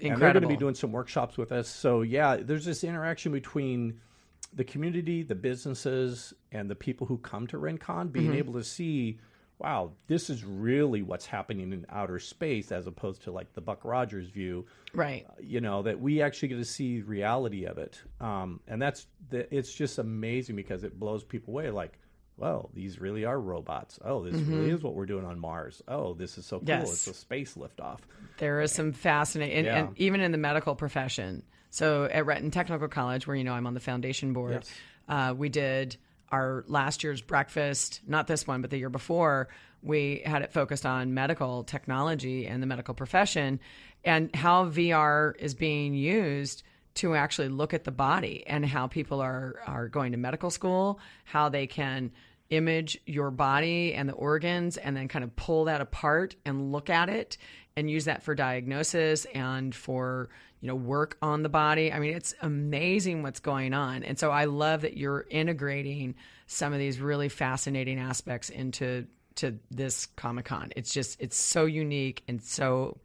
[0.00, 1.68] And they're going to be doing some workshops with us.
[1.68, 4.00] So yeah, there's this interaction between
[4.52, 8.34] the community, the businesses, and the people who come to RenCon, being Mm-hmm.
[8.36, 9.18] able to see,
[9.58, 13.84] wow, this is really what's happening in outer space, as opposed to like the Buck
[13.84, 15.26] Rogers view right.
[15.40, 19.52] you know that we actually get to see reality of it um, and that's the,
[19.54, 21.98] it's just amazing because it blows people away like
[22.38, 26.12] well these really are robots oh this really is what we're doing on mars oh
[26.14, 26.80] this is so cool Mm-hmm.
[26.82, 26.92] Yes.
[26.92, 28.00] it's a space liftoff
[28.38, 29.78] There is some fascinating, and, Yeah.
[29.86, 31.42] and even in the medical profession.
[31.70, 34.72] So at Renton Technical College, where you know I'm on the foundation board, Yes.
[35.08, 35.96] uh, we did
[36.30, 38.00] our last year's breakfast.
[38.06, 39.48] Not this one, but the year before.
[39.82, 43.60] We had it focused on medical technology and the medical profession,
[44.04, 46.62] and how VR is being used
[46.94, 50.98] to actually look at the body and how people are are going to medical school,
[51.24, 52.10] how they can
[52.48, 56.88] image your body and the organs and then kind of pull that apart and look
[56.88, 57.36] at it
[57.76, 60.28] and use that for diagnosis and for
[60.60, 61.92] you know, work on the body.
[61.92, 64.02] I mean, it's amazing what's going on.
[64.02, 66.14] And so I love that you're integrating
[66.46, 70.72] some of these really fascinating aspects into to this Comic Con.
[70.76, 72.98] It's just it's so unique and so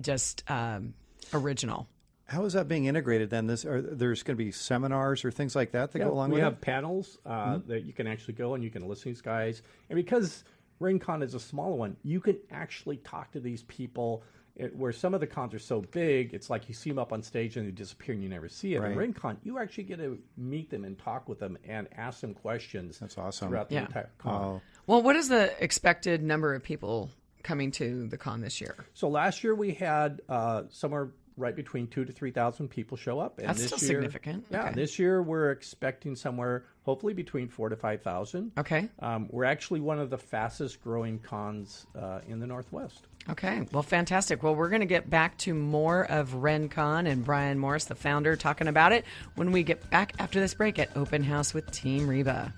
[0.00, 0.94] just um,
[1.32, 1.88] original.
[2.26, 3.46] How is that being integrated then?
[3.46, 6.30] This are there's going to be seminars or things like that that Yeah, go along
[6.30, 6.46] we with it?
[6.46, 9.20] We have panels uh, that you can actually go and you can listen to these
[9.20, 9.62] guys.
[9.90, 10.44] And because
[10.80, 14.22] RenCon is a smaller one, you can actually talk to these people.
[14.54, 17.12] It, where some of the cons are so big, it's like you see them up
[17.12, 18.80] on stage and they disappear and you never see it.
[18.80, 18.92] Right.
[18.92, 22.34] In RenCon, you actually get to meet them and talk with them and ask them
[22.34, 22.98] questions.
[22.98, 23.48] That's awesome.
[23.48, 23.86] Throughout the Yeah.
[23.86, 24.34] entire con.
[24.44, 27.10] Oh, Well, what is the expected number of people
[27.42, 28.74] coming to the con this year?
[28.92, 33.18] So last year we had uh, somewhere right between two to three thousand people show
[33.18, 33.38] up.
[33.38, 34.44] And That's this still year, significant.
[34.50, 34.74] Yeah, Okay.
[34.74, 38.52] this year we're expecting somewhere hopefully between four to five thousand.
[38.58, 38.90] Okay.
[38.98, 43.06] Um, we're actually one of the fastest growing cons uh, in the Northwest.
[43.28, 44.42] Okay, well, fantastic.
[44.42, 48.34] Well, we're going to get back to more of RenCon and Brian Morris, the founder,
[48.34, 49.04] talking about it
[49.36, 52.52] when we get back after this break at Open House with Team Reba.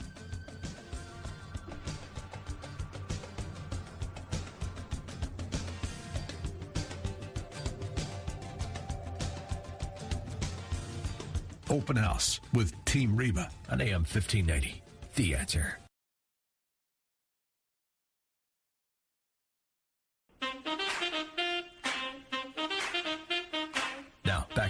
[11.69, 14.83] Open House with Team Reba on AM 1590.
[15.17, 15.84] The answer.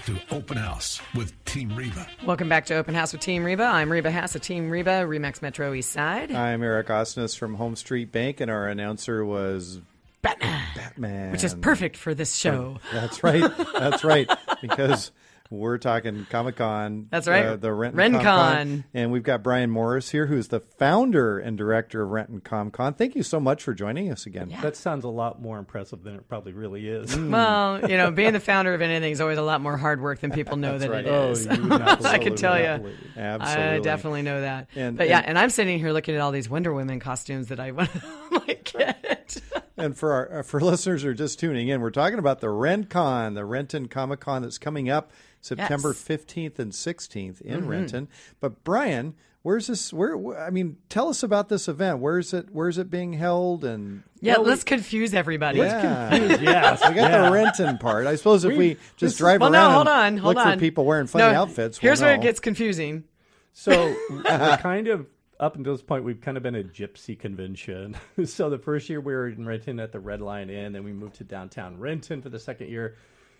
[0.06, 2.06] To Open House with Team Reba.
[2.26, 3.62] Welcome back to Open House with Team Reba.
[3.64, 6.30] I'm Reba Haas of Team Reba, Remax Metro East Side.
[6.30, 9.80] I'm Eric Osnes from HomeStreet Bank, and our announcer was
[10.20, 12.80] Batman, Batman, which is perfect for this show.
[12.92, 13.50] That's right.
[13.78, 14.28] That's right.
[14.62, 15.10] Because
[15.54, 17.06] we're talking Comic Con.
[17.10, 17.44] That's right.
[17.46, 18.22] Uh, the Renton RenCon.
[18.22, 18.84] ComCon.
[18.94, 22.96] And we've got Brian Morris here, who's the founder and director of Renton Comic ComCon.
[22.96, 24.54] Thank you so much for joining us again.
[24.62, 27.14] That sounds a lot more impressive than it probably really is.
[27.34, 30.20] Well, you know, being the founder of anything is always a lot more hard work
[30.20, 31.04] than people know that right.
[31.04, 31.44] it Oh, is.
[31.44, 32.92] you would not I can tell you.
[33.16, 33.64] Absolutely.
[33.64, 34.68] I definitely know that.
[34.74, 37.48] And- but yeah, and- and I'm sitting here looking at all these Wonder Woman costumes
[37.48, 38.02] that I want to
[38.46, 39.40] like get.
[39.76, 43.34] And for our for listeners who are just tuning in, we're talking about the RenCon,
[43.34, 45.10] the Renton Comic Con that's coming up
[45.44, 46.02] September Yes.
[46.04, 46.38] Mm-hmm.
[46.56, 48.08] 15th and 16th in Renton.
[48.40, 49.92] But Brian, where's this?
[49.92, 50.42] Where, where?
[50.42, 51.98] I mean, tell us about this event.
[51.98, 52.48] Where's it?
[52.50, 53.62] Where's it being held?
[53.64, 55.58] And Yeah, let's confuse everybody.
[55.58, 56.88] yeah, yes.
[56.88, 58.06] we got the Renton part.
[58.06, 60.54] I suppose if we just drive Well, around no, hold on, hold look on.
[60.54, 63.04] for people wearing funny No, outfits, Here's we'll where it gets confusing.
[63.52, 65.06] So we're kind of
[65.38, 67.96] up until this point, we've kind of been a gypsy convention.
[68.24, 70.92] so the first year we were in Renton at the Red Lion Inn, then we
[70.92, 72.96] moved to downtown Renton for the second year,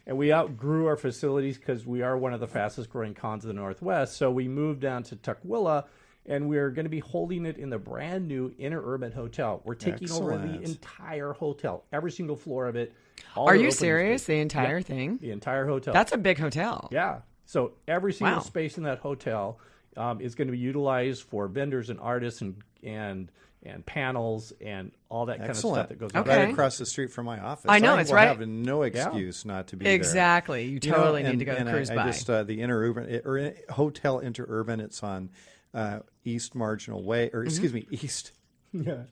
[0.07, 3.49] and we outgrew our facilities because we are one of the fastest growing cons in
[3.49, 4.17] the Northwest.
[4.17, 5.85] So we moved down to Tukwila,
[6.27, 9.61] and we're going to be holding it in the brand new Interurban Hotel.
[9.65, 12.93] We're taking over the entire hotel, every single floor of it.
[13.37, 14.23] all Are you serious?
[14.23, 14.27] space.
[14.37, 15.19] The entire thing?
[15.21, 15.95] The entire hotel.
[15.95, 16.89] That's a big hotel.
[16.93, 17.21] Yeah.
[17.47, 18.43] So every single Wow.
[18.43, 19.59] space in that hotel
[19.97, 23.31] um, is going to be utilized for vendors and artists and and
[23.65, 26.19] and panels and all that kind of stuff that goes Okay.
[26.33, 26.39] on.
[26.39, 27.67] Right across the street from my office.
[27.69, 29.95] I know, I it's will right- have no excuse not to be there.
[29.95, 30.65] Exactly.
[30.65, 32.03] You You know, totally need and- to go and cruise I, by.
[32.03, 34.81] I just uh, the interurban or in- hotel interurban.
[34.81, 35.31] It's on
[35.73, 37.37] uh, East Marginal Way, Mm-hmm.
[37.37, 38.33] or excuse me, East
[38.73, 39.05] Yeah.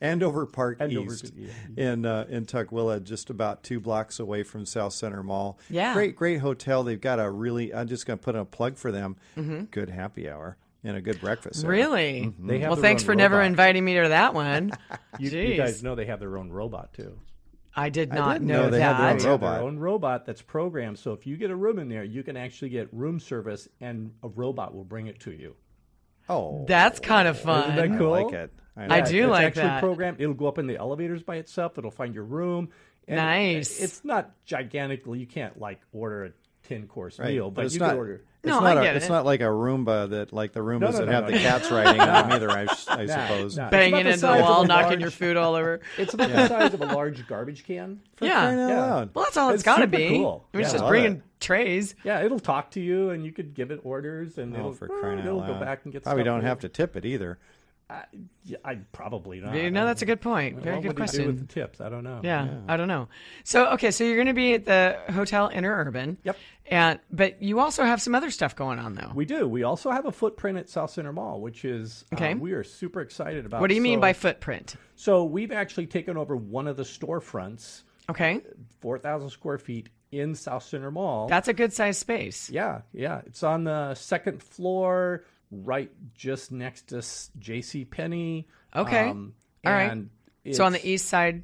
[0.00, 1.48] Andover Park Andover, East yeah.
[1.76, 5.58] in uh, in Tukwila, just about two blocks away from Southcenter Mall.
[5.70, 5.94] Yeah.
[5.94, 6.82] great, great hotel.
[6.82, 7.72] They've got a really.
[7.72, 9.16] I'm just going to put in a plug for them.
[9.38, 9.64] Mm-hmm.
[9.70, 11.64] Good happy hour and a good breakfast.
[11.64, 11.70] hour.
[11.70, 12.22] really?
[12.26, 12.46] Mm-hmm.
[12.46, 14.72] They have Well, thanks own for never inviting me to that one.
[15.18, 17.18] You, you guys know they have their own robot too.
[17.76, 19.22] I did not didn't know, know they had their own that.
[19.22, 19.54] They have robot.
[19.58, 20.98] their own robot that's programmed.
[20.98, 24.12] So if you get a room in there, you can actually get room service, and
[24.22, 25.56] a robot will bring it to you.
[26.28, 27.76] Oh, That's kind of fun.
[27.76, 28.10] that I cool?
[28.12, 28.52] like it.
[28.76, 29.80] I, I like do it's like actually that.
[29.80, 30.20] programmed.
[30.20, 31.76] It'll go up in the elevators by itself.
[31.76, 32.70] It'll find your room.
[33.08, 33.80] And Nice.
[33.80, 35.18] It's not gigantically.
[35.18, 36.30] You can't like order a
[36.68, 37.30] ten course Right.
[37.34, 38.24] meal, but, it's you not, can order.
[38.42, 39.10] It's No, not I a- get It's it.
[39.10, 41.30] not like a Roomba that, like the Roombas no, that no, have no.
[41.32, 42.50] the cats riding on them either.
[42.50, 43.56] I, I suppose.
[43.58, 43.64] nah.
[43.64, 45.80] It's Banging about the into the wall, a knocking large- your food all over.
[45.98, 48.00] It's about the size of a large garbage can.
[48.20, 48.50] yeah.
[48.68, 49.04] Yeah.
[49.12, 50.08] Well, that's all it's It's got to be.
[50.08, 50.46] cool.
[50.54, 51.22] I mean, it's just Love bringing it.
[51.40, 51.94] trays.
[52.02, 54.88] Yeah, it'll talk to you, and you could give it orders, and Oh, it'll, for
[54.88, 56.04] crying it'll go back and get.
[56.04, 57.38] Probably stuff don't have to tip it either.
[57.90, 58.04] I,
[58.44, 59.54] yeah, I probably not.
[59.54, 60.54] You know, that's a good point.
[60.54, 61.26] What Very would good question.
[61.26, 61.80] with the tips?
[61.80, 62.20] I don't know.
[62.22, 63.08] Yeah, I don't know.
[63.44, 66.16] So okay, so you're going to be at the Hotel Interurban.
[66.24, 66.36] Yep.
[66.66, 69.10] And but you also have some other stuff going on though.
[69.14, 69.48] We do.
[69.48, 72.34] We also have a footprint at Southcenter Mall, which is uh, Okay.
[72.34, 73.60] we are super excited about.
[73.60, 74.76] what do you mean by footprint?
[74.94, 78.40] So we've actually taken over one of the storefronts, Okay,
[78.80, 81.28] four thousand square feet in Southcenter Mall.
[81.28, 82.50] that's a good sized space.
[82.50, 83.20] yeah, yeah.
[83.26, 87.02] It's on the second floor, right just next to
[87.38, 87.84] J.C.
[87.84, 88.48] Penney.
[88.74, 89.08] Okay.
[89.08, 89.34] Um,
[89.66, 90.04] All right.
[90.52, 91.42] So on the east side.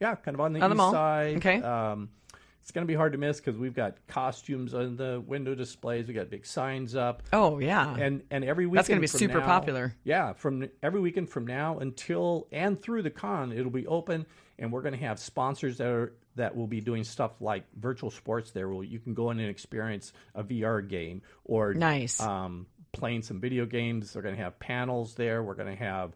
[0.00, 0.92] Yeah, kind of on the Of the mall.
[0.92, 1.36] side.
[1.38, 1.62] Okay.
[1.62, 2.10] Um,
[2.60, 6.06] it's going to be hard to miss because we've got costumes on the window displays.
[6.08, 7.22] We got big signs up.
[7.32, 7.94] Oh yeah.
[7.96, 9.94] And and every weekend That's gonna be super now- popular.
[10.04, 14.26] Yeah, from every weekend from now until and through the con, it'll be open,
[14.58, 18.10] and we're going to have sponsors that are that will be doing stuff like virtual
[18.10, 18.50] sports.
[18.50, 22.20] There, where you can go in and experience a VR game or Nice.
[22.20, 24.12] um, playing some video games.
[24.12, 25.42] They're going to have panels there.
[25.42, 26.12] We're going to have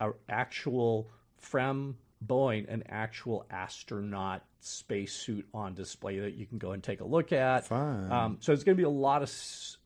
[0.00, 6.82] an actual from Boeing, an actual astronaut spacesuit on display that you can go and
[6.82, 7.66] take a look at.
[7.66, 8.12] Fun.
[8.12, 9.32] Um, so it's going to be a lot of,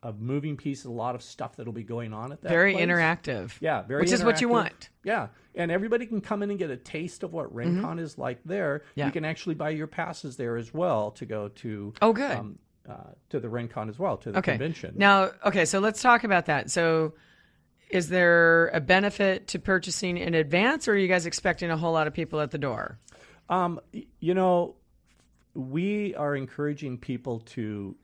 [0.03, 2.49] of moving pieces, a lot of stuff that'll be going on at that.
[2.49, 2.87] Very place.
[2.87, 3.53] interactive.
[3.61, 4.89] Yeah, very Which is what you want.
[5.05, 8.41] Yeah, and everybody can come in and get a taste of what RenCon is like
[8.45, 8.79] there.
[8.79, 9.01] Mm-hmm.
[9.01, 9.07] Yeah.
[9.07, 11.95] You can actually buy your passes there as well to go to.
[12.03, 12.37] Oh, good.
[12.37, 14.53] Um, uh, to the RenCon as well, to the okay.
[14.53, 14.95] convention.
[14.97, 16.71] Now, okay, so let's talk about that.
[16.71, 17.15] So,
[17.91, 21.93] is there a benefit to purchasing in advance, or are you guys expecting a whole
[21.93, 22.99] lot of people at the door?
[23.49, 23.81] Um,
[24.21, 24.75] you know,
[25.55, 27.95] we are encouraging people to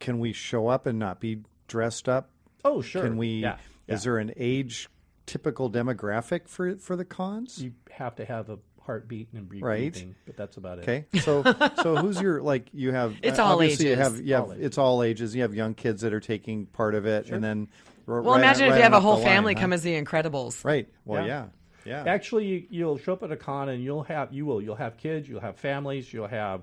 [0.02, 2.30] can we show up and not be dressed up?
[2.66, 3.04] Oh, sure.
[3.04, 3.28] Can we?
[3.42, 3.58] Yeah.
[3.88, 4.90] Is there an age
[5.26, 7.62] typical demographic for for the cons?
[7.64, 10.16] You have to have a heartbeat and breathing, Right.
[10.26, 10.82] but that's about it.
[10.84, 11.44] Okay, so
[11.82, 12.68] so who's your like?
[12.74, 14.04] You have It's uh, all obviously You ages.
[14.04, 14.66] have you have All ages.
[14.66, 15.36] it's all ages.
[15.36, 17.68] You have young kids that are taking part of it, and then
[18.08, 19.62] r- well, right- imagine if you have a whole family line, huh?
[19.62, 20.64] come as the Incredibles.
[20.66, 20.88] Right.
[21.06, 21.48] Well, Yeah.
[21.86, 22.12] yeah, yeah.
[22.12, 24.98] Actually, you, you'll show up at a con and you'll have you will you'll have
[24.98, 26.62] kids, you'll have families, you'll have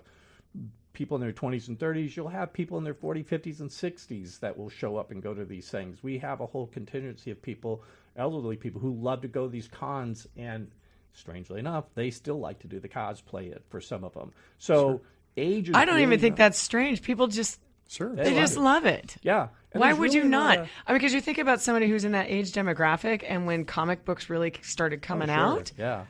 [0.98, 4.40] people in their 20s and 30s, you'll have people in their 40s, 50s, and 60s
[4.40, 6.02] that will show up and go to these things.
[6.02, 7.84] We have a whole contingency of people,
[8.16, 10.68] elderly people, who love to go to these cons, and
[11.12, 14.32] strangely enough, they still like to do the cosplay it for some of them.
[14.58, 15.00] So
[15.36, 17.00] age is I don't really even think not- that's strange.
[17.02, 18.14] People just Sure.
[18.14, 18.60] they love just it.
[18.60, 19.16] love it.
[19.22, 19.48] yeah.
[19.72, 20.58] And Why there's would you not?
[20.58, 23.64] a- I mean, because you think about somebody who's in that age demographic, and when
[23.64, 25.42] comic books really started coming oh, Sure.
[25.58, 26.04] out, Yeah.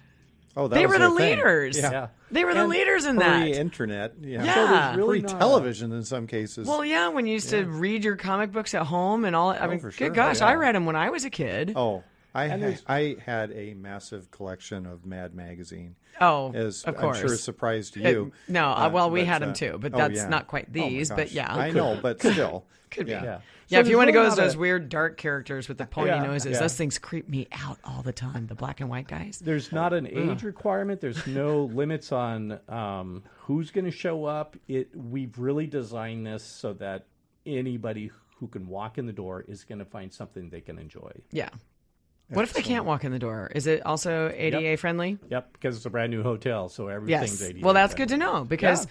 [0.59, 1.37] Oh, that they was were the their thing.
[1.39, 1.79] leaders.
[1.79, 1.91] Yeah.
[1.93, 2.07] Yeah.
[2.33, 3.43] They were the leaders in that.
[3.43, 4.15] Pre-internet.
[4.21, 4.43] Yeah.
[4.43, 4.55] Yeah.
[4.55, 6.67] So there's really not Pre-television in some cases.
[6.67, 9.51] Well, yeah, when you used to read your comic books at home and all.
[9.51, 10.11] I oh, mean, for good sure.
[10.11, 10.49] gosh, Yeah.
[10.49, 11.75] I read them when I was a kid.
[11.77, 12.03] oh,
[12.35, 15.97] I And ha- I had a massive collection of Mad magazine.
[16.21, 17.19] Oh, As of I'm course.
[17.21, 18.33] sure a surprise to Uh, you.
[18.49, 20.29] no, uh, well, we but, had 'em uh, too, but oh, that's yeah.
[20.29, 21.53] not quite Oh these, but yeah.
[21.53, 22.65] I know, but still.
[22.91, 23.13] Could be.
[23.13, 23.23] Yeah.
[23.25, 23.41] Yeah.
[23.69, 25.85] Yeah, So if you want to go as those a- weird dark characters with the
[25.85, 26.61] pointy Yeah, noises, yeah.
[26.61, 28.47] those things creep me out all the time.
[28.47, 29.41] The black and white guys.
[29.45, 31.01] There's not an age requirement.
[31.03, 34.57] There's no limits on um, who's going to show up.
[34.69, 37.05] It we've really designed this so that
[37.45, 41.13] anybody who can walk in the door is going to find something they can enjoy.
[41.31, 41.51] Yeah.
[42.31, 43.51] What if they can't walk in the door?
[43.55, 45.19] Is it also ADA friendly?
[45.31, 47.51] Yep, because it's a brand new hotel, so everything's Yes.
[47.51, 48.91] ADA Well, that's good to know because Yeah.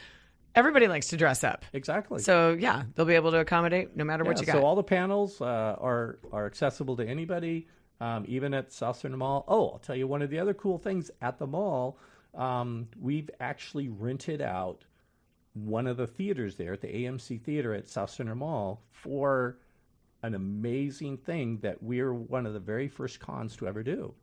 [0.55, 1.63] everybody likes to dress up.
[1.73, 2.19] Exactly.
[2.19, 4.53] So yeah, they'll be able to accommodate no matter what Yeah, you got.
[4.53, 7.67] So all the panels uh, are are accessible to anybody,
[8.01, 9.45] um, even at Southcenter Mall.
[9.47, 11.99] Oh, I'll tell you one of the other cool things at the mall.
[12.33, 14.85] Um, we've actually rented out
[15.53, 19.57] one of the theaters there at the AMC Theater at Southcenter Mall for
[20.23, 24.13] an amazing thing that we're one of the very first cons to ever do.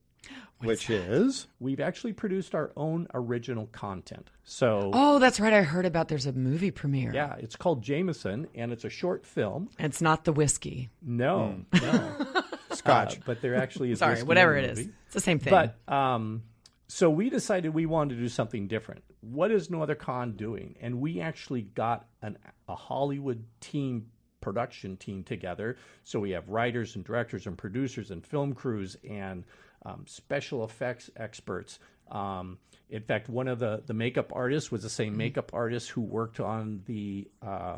[0.60, 4.30] which is We've actually produced our own original content.
[4.44, 5.52] So, Oh, that's right.
[5.52, 7.12] I heard about there's a movie premiere.
[7.14, 9.68] yeah, it's called Jameson, and it's a short film.
[9.78, 10.88] It's not the whiskey.
[11.02, 11.78] No, Hmm.
[11.86, 12.26] no.
[12.72, 13.18] Scotch.
[13.18, 13.98] Uh, but there actually is.
[14.00, 14.78] Sorry, whatever it is.
[14.80, 15.52] It's the same thing.
[15.52, 16.42] But um,
[16.88, 19.04] so we decided we wanted to do something different.
[19.20, 20.76] What is No Other Con doing?
[20.80, 22.36] And we actually got an,
[22.68, 24.06] a Hollywood team
[24.44, 25.76] production team together.
[26.04, 29.44] So we have writers and directors and producers and film crews and
[29.86, 31.78] um, special effects experts.
[32.10, 32.58] Um,
[32.90, 35.02] in fact, one of the, the makeup artists was the Mm-hmm.
[35.02, 37.76] same makeup artist who worked on the uh,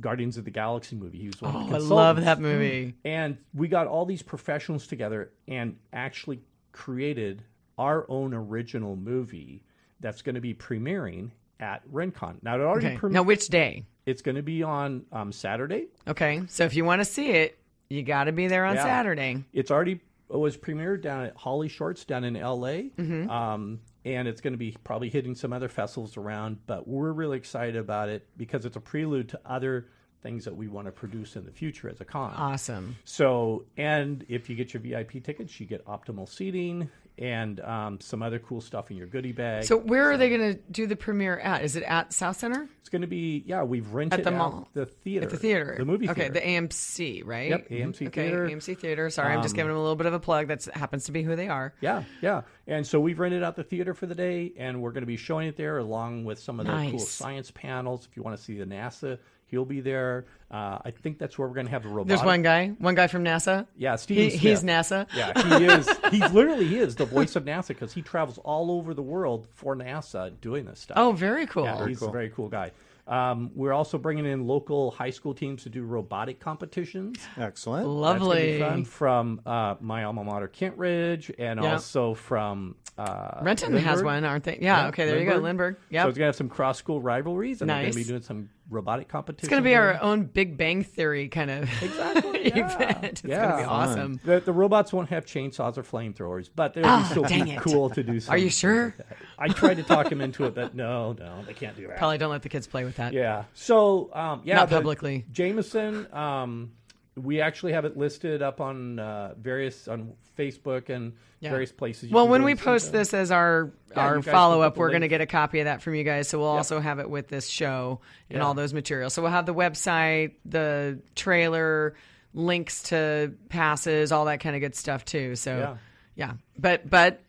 [0.00, 1.18] Guardians of the Galaxy movie.
[1.18, 2.94] He was one of the oh, I love that movie.
[3.04, 6.40] And we got all these professionals together and actually
[6.72, 7.42] created
[7.76, 9.62] our own original movie
[10.00, 11.30] that's going to be premiering
[11.60, 12.42] at RenCon.
[12.42, 13.08] Now, it already Okay.
[13.08, 13.84] Now, which day?
[14.06, 15.88] it's going to be on um, Saturday.
[16.06, 16.42] Okay.
[16.48, 17.58] So if you want to see it,
[17.90, 18.84] you got to be there on Yeah.
[18.84, 19.44] Saturday.
[19.52, 20.00] It's already
[20.30, 22.90] it was premiered down at HollyShorts down in LA.
[22.98, 23.30] Mm-hmm.
[23.30, 27.36] Um, and it's going to be probably hitting some other festivals around, but we're really
[27.38, 29.88] excited about it because it's a prelude to other
[30.22, 32.32] things that we want to produce in the future as a con.
[32.34, 32.96] Awesome.
[33.04, 38.22] So, and if you get your VIP tickets, you get optimal seating and um, some
[38.22, 39.64] other cool stuff in your goodie bag.
[39.64, 41.62] So where are they going to do the premiere at?
[41.62, 42.68] Is it at Southcenter?
[42.88, 44.68] it's going to be, yeah, we've rented At the out mall.
[44.72, 45.24] the theater.
[45.26, 45.74] At the theater.
[45.76, 46.32] The movie Okay, theater.
[46.32, 47.50] the AMC, right?
[47.50, 48.44] Yep, AMC okay, theater.
[48.46, 49.10] Um, AMC theater.
[49.10, 50.48] Sorry, I'm just giving them a little bit of a plug.
[50.48, 51.74] That happens to be who they are.
[51.82, 52.42] yeah, yeah.
[52.66, 55.18] And so we've rented out the theater for the day, and we're going to be
[55.18, 58.06] showing it there along with some of the cool science panels.
[58.10, 60.26] If you want to see the NASA, he'll be there.
[60.50, 62.08] Uh, I think that's where we're going to have the robot.
[62.08, 63.66] There's one guy, one guy from NASA.
[63.76, 65.06] Yeah, Steven He, he's NASA.
[65.14, 65.88] Yeah, he is.
[66.10, 69.46] He's literally he is the voice of NASA because he travels all over the world
[69.54, 70.96] for NASA doing this stuff.
[70.98, 71.64] Oh, very cool.
[71.64, 72.70] Yeah, he's a very cool guy.
[73.06, 77.18] Um, we're also bringing in local high school teams to do robotic competitions.
[77.38, 77.84] excellent.
[77.84, 78.58] That's gonna Lovely.
[78.60, 81.72] fun from uh, my alma mater, Kentridge, and Yeah.
[81.72, 84.58] also from uh, Renton has one, aren't they?
[84.60, 84.88] Yeah.
[84.88, 85.76] okay, there you go, Lindbergh.
[85.88, 86.02] Yeah.
[86.02, 86.08] So Yep.
[86.10, 89.44] it's gonna have some cross school rivalries, and they're gonna be doing some robotic competitions.
[89.44, 89.94] it's going to be there.
[89.94, 92.74] our own Big Bang Theory kind of Exactly, yeah.
[92.74, 93.04] event.
[93.04, 93.36] It's Yeah.
[93.42, 94.20] going to be awesome.
[94.24, 98.02] The, the robots won't have chainsaws or flamethrowers, but they'll be still be cool to
[98.02, 98.20] do.
[98.28, 98.94] Are you sure?
[98.98, 99.18] like.
[99.38, 101.96] I tried to talk him into it, but no, no, they can't do that.
[101.98, 103.12] Probably don't let the kids play with that.
[103.12, 103.44] Yeah.
[103.54, 105.24] So um, yeah, Not publicly.
[105.32, 106.12] Jameson.
[106.12, 106.72] Um,
[107.18, 111.50] we actually have it listed up on uh, various on Facebook and Yeah.
[111.50, 112.10] various places.
[112.10, 113.00] You Well, when we post them.
[113.00, 115.20] this as our Yeah, our you guys can follow put up, we're going to get
[115.20, 116.28] a copy of that from you guys.
[116.28, 118.00] So we'll also have it with this show
[118.30, 118.44] and Yeah.
[118.44, 119.14] all those materials.
[119.14, 121.94] So we'll have the website, the trailer,
[122.34, 125.34] links to passes, all that kind of good stuff too.
[125.36, 125.76] So Yeah.
[126.14, 127.20] yeah, but but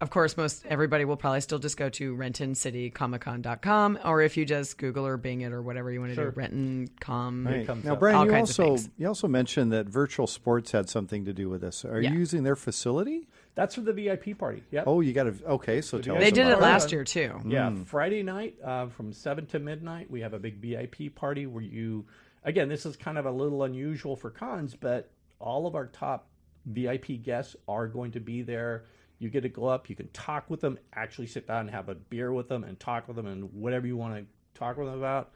[0.00, 4.78] of course, most everybody will probably still just go to rentoncitycomiccon.com or if you just
[4.78, 6.30] Google or Bing it or whatever you want to Sure.
[6.30, 7.46] do, Renton Com.
[7.46, 7.66] Right.
[7.66, 7.96] comes Now.
[7.96, 11.84] Brian, you also you also mentioned that virtual sports had something to do with this.
[11.84, 12.12] Are Yeah.
[12.12, 13.28] you using their facility?
[13.54, 14.62] That's for the VIP party.
[14.70, 14.84] Yeah.
[14.86, 15.34] Oh, you got to.
[15.46, 16.20] Okay, so tell us.
[16.22, 17.40] They did about it last year too.
[17.44, 21.62] Yeah, Friday night uh, from seven to midnight, we have a big VIP party where
[21.64, 22.06] you,
[22.44, 26.28] again, this is kind of a little unusual for cons, but all of our top
[26.66, 28.84] VIP guests are going to be there.
[29.18, 31.88] You get to go up, you can talk with them, actually sit down and have
[31.88, 34.86] a beer with them, and talk with them, and whatever you want to talk with
[34.86, 35.30] them about.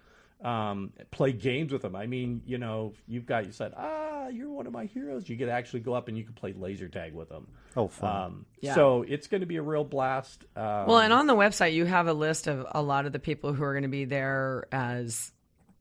[0.44, 1.94] Um, play games with them.
[1.94, 5.28] I mean, you know, you've got you said, ah, you're one of my heroes.
[5.28, 7.46] You get to actually go up and you can play laser tag with them.
[7.76, 8.22] Oh, fun.
[8.24, 8.74] Um, Yeah.
[8.74, 10.44] So it's going to be a real blast.
[10.56, 13.20] Um, Well, and on the website, you have a list of a lot of the
[13.20, 15.30] people who are going to be there as,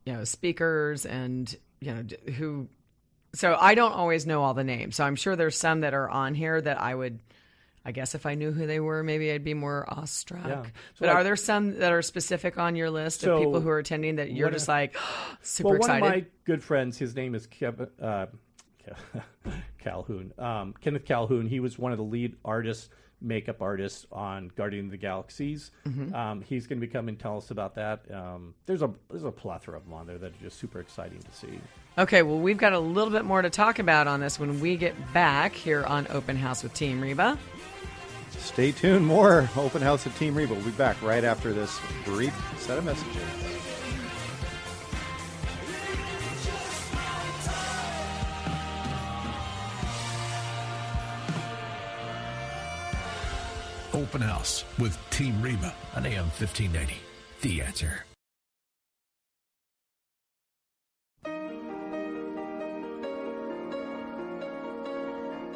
[0.06, 2.68] you know, speakers and, you know, who.
[3.34, 4.96] So I don't always know all the names.
[4.96, 7.20] So I'm sure there's some that are on here that I would,
[7.84, 10.46] I guess if I knew who they were, maybe I'd be more awestruck.
[10.48, 10.64] Yeah.
[10.64, 10.70] So,
[11.00, 13.70] but like- are there some that are specific on your list So, of people who
[13.70, 14.96] are attending that you're just of- like
[15.42, 16.02] super well, excited?
[16.02, 18.28] one of my good friends, his name is Kevin uh,
[19.80, 20.34] Calhoun.
[20.38, 21.48] Um, Kenneth Calhoun.
[21.48, 25.72] He was one of the lead artists, makeup artists on Guardian of the Galaxies.
[25.88, 26.14] Mm-hmm.
[26.14, 28.02] Um, he's going to be coming and tell us about that.
[28.14, 31.20] Um, there's a there's a plethora of them on there that are just super exciting
[31.20, 31.60] to see.
[31.98, 34.78] Okay, well, we've got a little bit more to talk about on this when we
[34.78, 37.38] get back here on Open House with Team Reba.
[38.42, 39.06] Stay tuned.
[39.06, 40.54] More open house with Team Reba.
[40.54, 43.22] We'll be back right after this brief set of messages.
[53.94, 56.96] Open House with Team Reba on AM 1590.
[57.42, 58.06] The answer.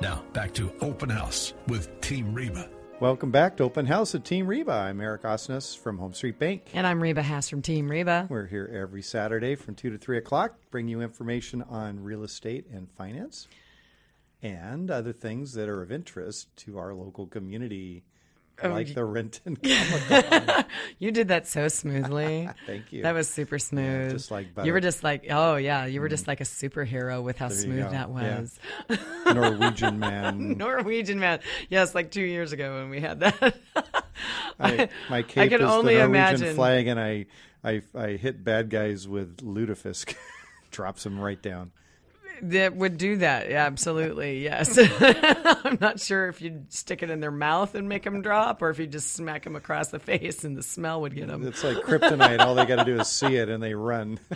[0.02, 2.70] Now, back to Open House with Team Reba.
[3.00, 4.72] Welcome back to Open House at Team Reba.
[4.72, 6.64] I'm Eric Osnes from HomeStreet Bank.
[6.74, 8.28] And I'm Reba Haas from Team Reba.
[8.30, 12.66] We're here every Saturday from 2 to 3 o'clock, bring you information on real estate
[12.72, 13.48] and finance.
[14.42, 18.04] and other things that are of interest to our local community,
[18.64, 19.58] Oh, like the Renton.
[21.00, 22.50] You did that so smoothly.
[22.66, 23.04] Thank you.
[23.04, 24.12] That was super smooth.
[24.12, 24.66] just like butter.
[24.66, 26.32] you were just like, oh yeah, you were just mm-hmm.
[26.32, 28.40] like a superhero with how There smooth that Yeah.
[28.40, 28.60] was.
[29.26, 30.58] Norwegian man.
[30.58, 31.40] Norwegian man.
[31.70, 33.58] Yes, like two years ago when we had that.
[34.60, 36.56] I, my cape can is only the Norwegian imagine.
[36.56, 37.26] flag, and I,
[37.64, 40.16] I, I hit bad guys with lutefisk,
[40.72, 41.72] drops them right down.
[42.44, 43.50] That would do that.
[43.50, 44.44] Yeah, absolutely.
[44.44, 44.78] Yes.
[45.00, 48.70] I'm not sure if you'd stick it in their mouth and make them drop, or
[48.70, 51.48] if you just smack them across the face and the smell would get them.
[51.48, 52.40] It's like kryptonite.
[52.40, 54.20] All they got to do is see it, and they run.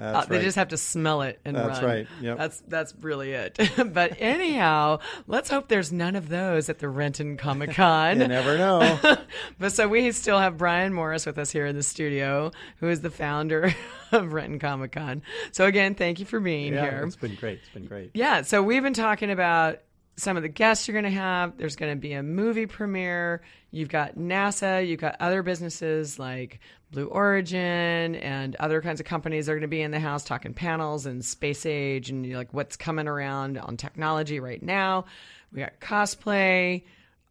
[0.00, 0.44] Uh, They right.
[0.44, 1.66] just have to smell it and run.
[1.66, 1.90] That's run.
[1.90, 2.06] right.
[2.20, 2.38] Yep.
[2.38, 3.58] That's that's really it.
[3.92, 8.20] but anyhow, let's hope there's none of those at the Renton Comic Con.
[8.20, 9.16] you never know.
[9.58, 13.00] But so we still have Brian Morris with us here in the studio, who is
[13.00, 13.74] the founder
[14.12, 15.22] of Renton Comic Con.
[15.52, 17.04] So again, thank you for being Yeah, here.
[17.04, 17.58] it's been great.
[17.58, 18.10] It's been great.
[18.14, 19.80] Yeah, so we've been talking about
[20.16, 21.56] some of the guests you're going to have.
[21.58, 23.42] There's going to be a movie premiere.
[23.70, 24.86] You've got NASA.
[24.86, 26.58] You've got other businesses like
[26.90, 30.24] Blue Origin and other kinds of companies that are going to be in the house
[30.24, 35.04] talking panels and space age and like what's coming around on technology right now.
[35.52, 36.84] We got cosplay,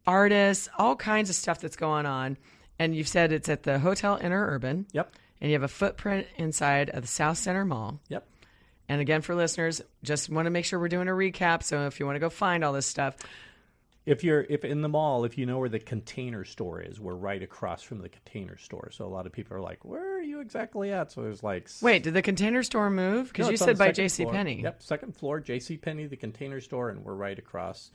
[0.06, 2.36] artists, all kinds of stuff that's going on.
[2.78, 4.86] And you've said it's at the Hotel Interurban.
[4.92, 5.12] Yep.
[5.40, 8.00] And you have a footprint inside of the Southcenter Mall.
[8.08, 8.26] Yep.
[8.88, 11.62] And again, for listeners, just want to make sure we're doing a recap.
[11.62, 13.16] So if you want to go find all this stuff,
[14.08, 17.14] If you're if in the mall, if you know where the container store is, we're
[17.14, 18.90] right across from the container store.
[18.90, 21.68] So a lot of people are like, "Where are you exactly at?" So there's like
[21.82, 23.28] wait, did the container store move?
[23.28, 24.24] Because No, you said by J.C.
[24.24, 24.62] Penney.
[24.62, 25.76] Yep, second floor, J.C.
[25.76, 27.90] Penney, the container store, and we're right across.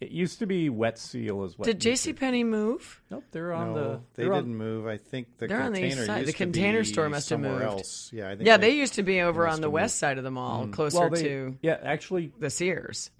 [0.00, 1.64] It used to be Wet Seal, is what.
[1.64, 2.12] Did J.C.
[2.12, 3.00] Penney move?
[3.10, 4.00] Nope, they're on no, the.
[4.14, 4.86] they they're on- didn't move.
[4.86, 6.16] I think the They're on the east container side.
[6.16, 7.62] The used to container be store must have moved.
[7.62, 8.10] else.
[8.12, 10.00] Yeah, I think Yeah, they used to be over on the west moved.
[10.00, 10.72] side of the mall, mm.
[10.72, 13.10] closer well, they, to yeah, actually, the Sears.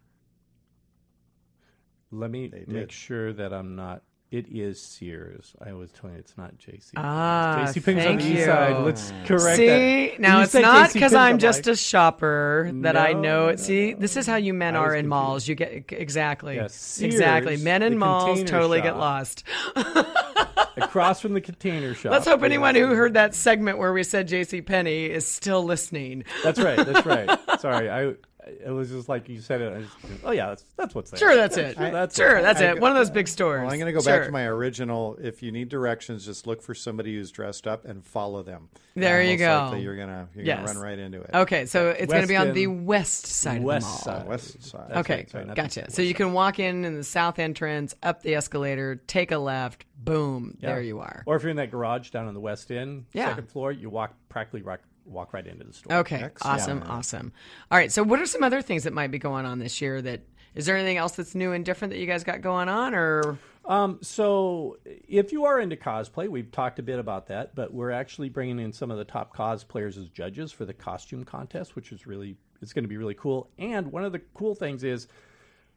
[2.14, 2.92] Let me They make did.
[2.92, 4.02] sure that I'm not.
[4.30, 5.54] It is Sears.
[5.64, 6.90] I was telling you it's not J.C.
[6.96, 7.80] Ah, J.C.
[7.80, 8.44] Penney's on thank the east you.
[8.46, 8.76] side.
[8.84, 9.56] Let's correct that.
[9.56, 10.20] See, that.
[10.20, 13.44] now it's not JC because Penney's, I'm just like, a shopper that I No, know
[13.44, 13.60] no, it.
[13.60, 15.08] See, this is how you men I are in confused.
[15.10, 15.46] malls.
[15.48, 17.58] You get exactly, Yeah, Sears, exactly.
[17.58, 19.44] Men in malls container totally get lost.
[20.76, 22.10] across from the container shop.
[22.12, 24.62] Let's hope anyone who heard that segment where we said J.C.
[24.62, 26.24] Penney is still listening.
[26.42, 26.84] That's right.
[26.84, 27.38] That's right.
[27.60, 28.14] Sorry, I.
[28.47, 29.72] It was just like you said it.
[29.72, 31.18] I just, oh yeah, that's that's what's there.
[31.18, 31.76] Sure, that's it.
[31.76, 32.42] Sure, that's sure, it.
[32.42, 32.74] that's it.
[32.74, 33.62] go- One of those big stores.
[33.62, 34.18] Well, I'm going to go Sure.
[34.18, 35.16] back to my original.
[35.20, 38.68] If you need directions, just look for somebody who's dressed up and follow them.
[38.95, 39.47] There Uh, you go.
[39.64, 40.66] likely You're gonna you're Yes.
[40.66, 41.30] Gonna run right into it.
[41.32, 44.20] Okay, so it's going to be on the West west side West of the mall.
[44.20, 44.28] side.
[44.28, 44.84] West side.
[44.88, 45.90] That's Okay, right, sorry, gotcha.
[45.90, 49.84] So you can walk in in the south entrance, up the escalator, take a left,
[49.97, 50.70] boom, Yeah.
[50.74, 51.22] there you are.
[51.26, 53.28] Or if you're in that garage down on the west end, Yeah.
[53.30, 55.98] second floor, you walk practically walk, walk right into the store.
[55.98, 56.61] Okay, Excellent.
[56.61, 57.32] awesome, awesome.
[57.70, 60.00] All right, so what are some other things that might be going on this year?
[60.02, 60.22] That
[60.55, 63.38] is there anything else that's new and different that you guys got going on, or
[63.66, 67.90] Um, so if you are into cosplay, we've talked a bit about that, but we're
[67.90, 71.90] actually bringing in some of the top cosplayers as judges for the costume contest, which
[71.90, 73.50] is really it's going to be really cool.
[73.59, 75.09] And one of the cool things is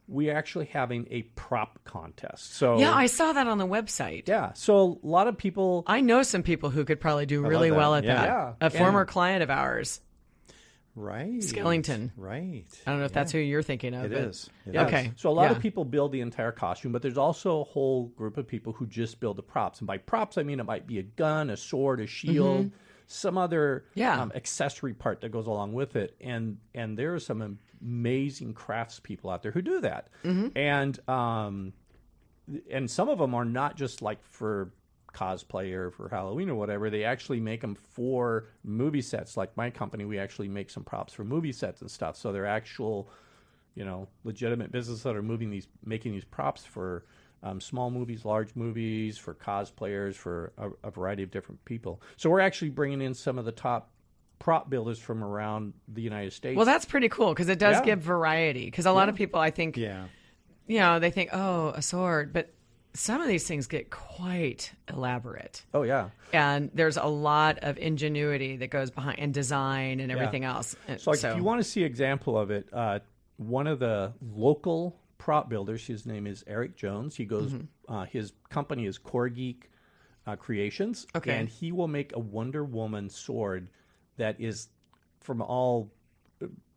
[0.08, 2.53] we are actually having a prop contest.
[2.55, 4.28] So yeah, I saw that on the website.
[4.28, 7.72] yeah, so a lot of people I know some people who could probably do really
[7.72, 8.16] well at Yeah.
[8.16, 8.26] that.
[8.26, 8.53] Yeah.
[8.62, 9.99] A former And- client of ours.
[10.95, 11.41] Right.
[11.41, 12.10] Skellington.
[12.18, 12.66] Right.
[12.88, 14.05] I don't know if that's who you're thinking of.
[14.05, 14.49] It but- is.
[14.66, 14.82] It Yeah.
[14.82, 14.88] is.
[14.88, 15.12] Okay.
[15.16, 15.55] So a lot yeah.
[15.58, 18.88] of people build the entire costume, but there's also a whole group of people who
[18.88, 19.80] just build the props.
[19.80, 22.72] And by props, I mean it might be a gun, a sword, a shield,
[23.05, 23.99] some other Mm-hmm.
[23.99, 24.22] Yeah.
[24.22, 26.16] um, accessory part that goes along with it.
[26.20, 30.09] And and there are some amazing craftspeople out there who do that.
[30.23, 30.57] Mm-hmm.
[30.57, 31.73] And um,
[32.71, 34.71] and some of them are not just like for
[35.13, 36.89] cosplay or for Halloween or whatever.
[36.89, 39.36] They actually make them for movie sets.
[39.36, 42.15] Like my company, we actually make some props for movie sets and stuff.
[42.15, 43.09] So they're actual,
[43.75, 47.05] you know, legitimate businesses that are moving these, making these props for
[47.43, 52.01] um, small movies, large movies, for cosplayers, for a, a variety of different people.
[52.15, 53.91] So we're actually bringing in some of the top
[54.39, 56.55] prop builders from around the United States.
[56.55, 57.85] Well, that's pretty cool because it does Yeah.
[57.85, 58.65] give variety.
[58.65, 60.05] Because a lot of people, I think, Yeah.
[60.67, 62.53] you know, they think, oh, a sword, but
[62.93, 65.63] some of these things get quite elaborate.
[65.73, 66.09] oh yeah.
[66.33, 70.75] And there's a lot of ingenuity that goes behind and design and everything else.
[70.97, 72.99] So, like, if you want to see example of it, uh,
[73.38, 77.15] one of the local prop builders, his name is Eric Jones.
[77.15, 77.93] He goes, Mm-hmm.
[77.93, 79.69] uh, his company is Core Geek
[80.25, 81.38] uh, Creations, Okay.
[81.38, 83.69] and he will make a Wonder Woman sword
[84.18, 84.68] that is
[85.22, 85.89] from all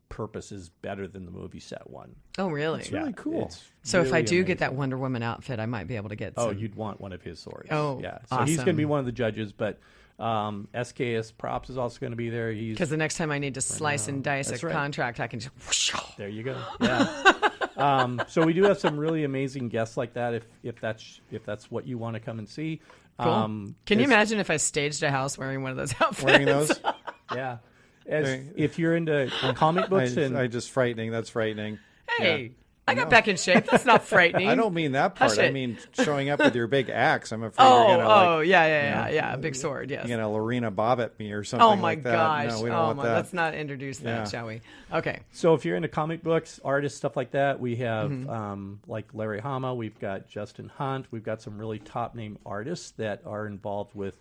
[0.08, 2.14] purposes better than the movie set one.
[2.38, 2.82] Oh, really?
[2.90, 3.44] really Yeah, cool.
[3.46, 4.74] it's So if I really do get that.
[4.74, 6.34] Wonder Woman outfit, I might be able to get.
[6.36, 6.58] Oh, some.
[6.58, 7.68] you'd want one of his swords.
[7.70, 8.18] Oh, yeah.
[8.28, 9.78] So he's going to be one of the judges, but
[10.18, 12.50] um, SKS Props is also going to be there.
[12.52, 14.72] He's Because the next time I need to slice and dice That's a right.
[14.74, 15.54] contract, I can just.
[15.66, 15.92] whoosh.
[16.18, 16.28] there.
[16.28, 16.56] You go.
[16.80, 17.32] Yeah.
[17.76, 20.34] um, so we do have some really amazing guests like that.
[20.34, 22.80] If if that's if that's what you want to come and see.
[23.20, 23.30] Cool.
[23.32, 26.22] Um, Can you imagine if I staged a house wearing one of those outfits?
[26.22, 26.80] Wearing those,
[27.34, 27.58] Yeah.
[28.06, 31.10] As, There- if you're into comic I, books and I just frightening.
[31.10, 31.78] That's frightening.
[32.18, 32.52] Hey,
[32.88, 33.66] I got back in shape.
[33.70, 34.48] That's not frightening.
[34.48, 35.38] I don't mean that part.
[35.38, 37.30] I mean showing up with your big axe.
[37.30, 39.36] I'm afraid Oh, you're gonna oh, like, yeah, yeah, yeah, yeah.
[39.36, 39.90] Big sword.
[39.90, 40.08] Yes.
[40.08, 41.64] You know, gonna Lorena Bobbitt me or something.
[41.64, 42.12] oh my like that.
[42.16, 42.48] gosh.
[42.50, 43.04] No, we don't oh want my.
[43.04, 43.14] that.
[43.14, 44.24] Let's not introduce that, Yeah.
[44.28, 44.60] shall we?
[44.92, 45.20] Okay.
[45.30, 48.28] So if you're into comic books, artists, stuff like that, we have Mm-hmm.
[48.30, 52.90] um, like Larry Hama, we've got Justin Hunt, we've got some really top name artists
[52.92, 54.16] that are involved with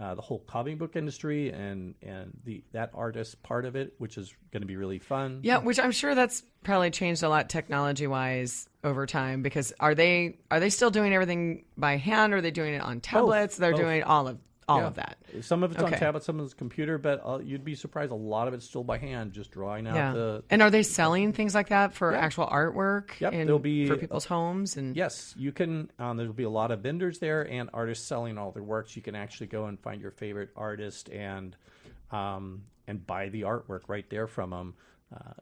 [0.00, 4.18] uh, the whole comic book industry and and the that artist part of it, which
[4.18, 5.40] is going to be really fun.
[5.42, 9.94] Yeah, which I'm sure that's probably changed a lot technology wise over time because are
[9.94, 13.56] they are they still doing everything by hand or are they doing it on tablets?
[13.56, 13.80] They're Both.
[13.80, 14.38] doing all of
[14.68, 14.86] all Yeah.
[14.86, 15.18] of that.
[15.42, 18.12] Some of it's on tablet, some of it's computer, but uh, you'd be surprised.
[18.12, 20.12] A lot of it's still by hand, just drawing out Yeah.
[20.12, 20.44] the.
[20.50, 23.96] and are they selling things like that for actual artwork Yep, in, there'll be- for
[23.96, 25.90] people's homes and Yes, you can.
[25.98, 28.96] Um, there'll be a lot of vendors there and artists selling all their works.
[28.96, 31.56] You can actually go and find your favorite artist and
[32.10, 34.74] um, and buy the artwork right there from them.
[35.14, 35.32] Uh,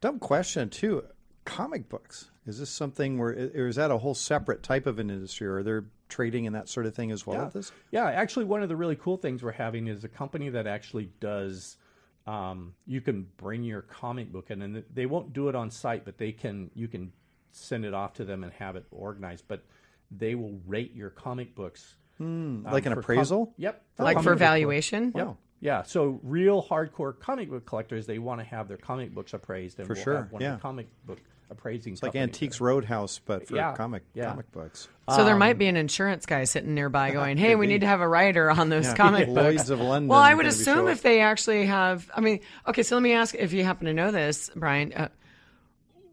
[0.00, 1.04] Dumb question too.
[1.44, 2.30] Comic books.
[2.46, 5.46] Is this something where, or is that a whole separate type of an industry?
[5.46, 7.44] Or are there trading and that sort of thing as well yeah.
[7.44, 7.72] with this?
[7.90, 11.10] Yeah, actually, one of the really cool things we're having is a company that actually
[11.18, 11.78] does.
[12.26, 16.04] Um, you can bring your comic book in, and they won't do it on site,
[16.04, 16.70] but they can.
[16.74, 17.12] You can
[17.50, 19.44] send it off to them and have it organized.
[19.48, 19.64] But
[20.10, 23.52] they will rate your comic books um, like an for appraisal?
[23.56, 25.12] yep, like comic for book- valuation?
[25.16, 25.32] Yeah.
[25.60, 29.78] Yeah, so real hardcore comic book collectors, they want to have their comic books appraised,
[29.78, 30.54] and For we'll sure, have one yeah.
[30.54, 31.20] of the comic book
[31.52, 31.92] appraising.
[31.92, 34.30] It's like Antiques Roadhouse, but for Yeah, comic yeah.
[34.30, 34.88] comic books.
[35.08, 37.86] So there Um, might be an insurance guy sitting nearby going, "Hey, we need to
[37.86, 38.96] have a writer on those Yeah.
[38.96, 42.10] comic Lloyd's books." of London well, I would assume if they actually have.
[42.14, 42.82] I mean, okay.
[42.82, 44.92] So let me ask if you happen to know this, Brian.
[44.92, 45.08] Uh,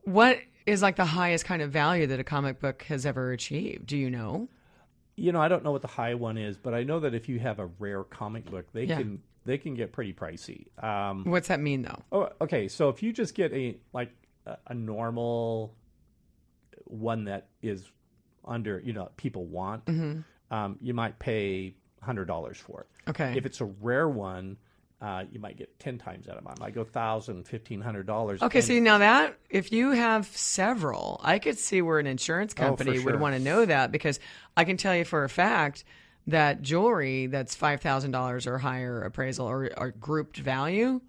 [0.04, 3.88] what is like the highest kind of value that a comic book has ever achieved?
[3.88, 4.50] Do you know?
[5.16, 7.28] You know, I don't know what the high one is, but I know that if
[7.28, 8.98] you have a rare comic book, they Yeah.
[8.98, 10.68] can they can get pretty pricey.
[10.84, 12.04] Um, What's that mean, though?
[12.12, 12.68] oh, okay.
[12.68, 14.12] So if you just get a like
[14.50, 15.76] a, a normal
[16.86, 17.92] one that is
[18.46, 19.88] under, you know, people want,
[20.52, 23.10] um, you might pay hundred dollars for it.
[23.10, 23.34] Okay.
[23.36, 24.58] If it's a rare one,
[25.02, 26.60] uh, you might get ten times that amount.
[26.60, 28.42] Might go thousand, fifteen hundred dollars.
[28.42, 32.62] Okay, see now that if you have several, I could see where an insurance Oh,
[32.62, 34.20] company would want to know that because
[34.58, 35.84] I can tell you for a fact
[36.28, 41.00] that jewelry that's five thousand dollars or higher appraisal or, or grouped value,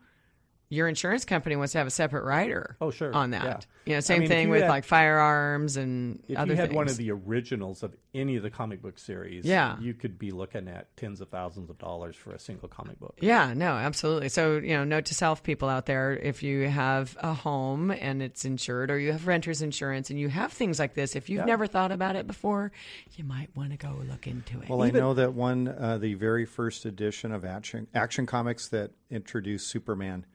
[0.70, 2.76] your insurance company wants to have a separate rider.
[2.80, 3.12] Oh, sure.
[3.12, 3.44] on that.
[3.44, 3.58] Yeah.
[3.86, 6.68] You know, I same mean, thing with had- like firearms and if other you had
[6.68, 6.76] things.
[6.76, 9.76] one of the originals of any of the comic book series, Yeah.
[9.80, 13.16] you could be looking at tens of thousands of dollars for a single comic book.
[13.20, 14.28] Yeah, no, absolutely.
[14.28, 18.22] So, you know, note to self people out there if you have a home and
[18.22, 21.46] it's insured or you have renter's insurance and you have things like this, if you've
[21.46, 22.70] never thought about it before,
[23.16, 24.68] you might want to go look into it.
[24.68, 28.92] Well, I know that one, uh, the very first edition of Action Action Comics that
[29.10, 30.26] introduced Superman,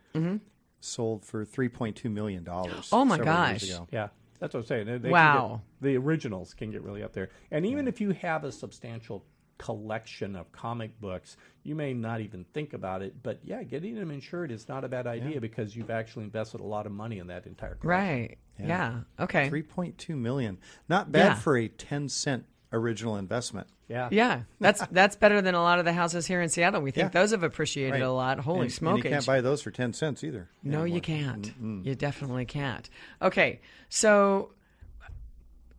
[0.79, 2.85] sold for three point two million dollars.
[2.87, 2.95] Mm-hmm.
[2.95, 3.63] Oh, my gosh.
[3.91, 4.09] Yeah,
[4.39, 4.85] that's what I'm saying.
[4.87, 5.61] They- they Wow.
[5.81, 7.29] get- the originals can get really up there.
[7.51, 9.25] And even if you have a substantial
[9.57, 13.23] collection of comic books, you may not even think about it.
[13.23, 16.65] But yeah, getting them insured is not a bad idea because you've actually invested a
[16.65, 17.89] lot of money in that entire collection.
[17.89, 18.37] right.
[18.59, 19.01] Yeah.
[19.19, 19.49] Okay.
[19.49, 20.57] Three point two million.
[20.89, 21.35] Not bad Yeah.
[21.35, 23.67] for a ten cent original investment.
[23.87, 24.09] Yeah.
[24.11, 26.81] Yeah, that's that's better than a lot of the houses here in Seattle.
[26.81, 27.21] We think Yeah.
[27.21, 28.01] those have appreciated Right.
[28.01, 28.39] a lot.
[28.39, 28.97] Holy and, and smoke!
[28.97, 30.49] you can't buy those for ten cents either.
[30.63, 30.87] No, anymore.
[30.95, 31.53] you can't.
[31.85, 32.89] You definitely can't.
[33.21, 33.59] Okay,
[33.89, 34.51] so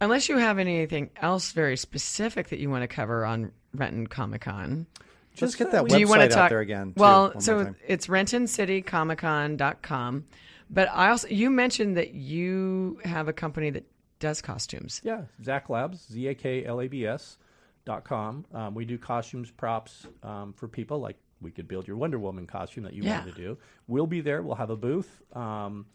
[0.01, 4.43] unless you have anything else very specific that you want to cover on Renton Comic
[4.43, 4.87] Con,
[5.35, 6.93] Just get that that we- do you want to talk out there again.
[6.95, 7.77] too, Well, one more so time.
[7.87, 10.25] it's RentonCityComicCon.com,
[10.71, 13.85] but I also you mentioned that you have a company that
[14.19, 15.01] does costumes.
[15.05, 17.39] Yeah, Zak Labs, Z A K L A B S
[17.85, 18.45] dot com.
[18.53, 20.99] Um, we do costumes, props um, for people.
[21.01, 23.19] Like we could build your Wonder Woman costume that you Yeah.
[23.19, 23.59] wanted to do.
[23.87, 24.43] We'll be there.
[24.43, 25.87] We'll have a booth, um,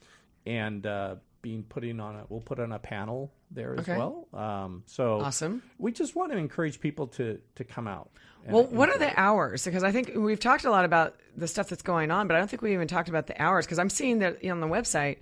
[0.46, 3.98] and uh, being putting on a we'll put on a panel there as Okay.
[3.98, 4.28] well.
[4.34, 5.62] Um, so Awesome.
[5.80, 8.12] We just want to encourage people to to come out.
[8.46, 9.66] and Well, what are the hours?
[9.66, 12.40] Because I think we've talked a lot about the stuff that's going on, but I
[12.40, 13.66] don't think we even talked about the hours.
[13.66, 15.18] Because I'm seeing that on the website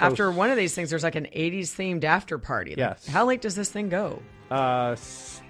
[0.00, 2.70] after one of these things, there's like an '80s themed after party.
[2.72, 3.06] Like, Yes.
[3.06, 4.22] How late does this thing go?
[4.50, 4.96] Uh,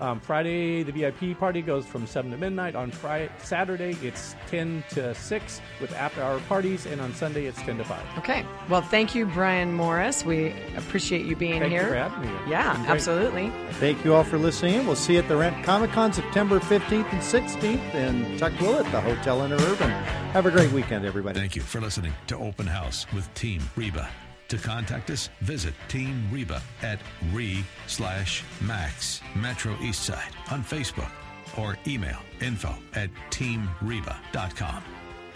[0.00, 2.74] um, Friday, the VIP party goes from 7 to midnight.
[2.74, 6.84] On Friday, Saturday, it's 10 to 6 with after hour parties.
[6.84, 8.18] And on Sunday, it's 10 to 5.
[8.18, 8.44] Okay.
[8.68, 10.24] Well, thank you, Brian Morris.
[10.24, 11.88] We appreciate you being Thank you here.
[11.88, 12.50] for having me.
[12.50, 13.52] Yeah, absolutely.
[13.74, 14.84] Thank you all for listening.
[14.84, 18.90] We'll see you at the Rent Comic Con September 15th and 16th in Tukwila at
[18.90, 19.90] the Hotel Interurban.
[20.32, 21.38] Have a great weekend, everybody.
[21.38, 24.08] Thank you for listening to Open House with Team Reba.
[24.48, 27.00] To contact us, visit Team Reba at
[27.32, 31.10] re slash max Metro Eastside on Facebook
[31.58, 34.82] or email info at teamreba.com.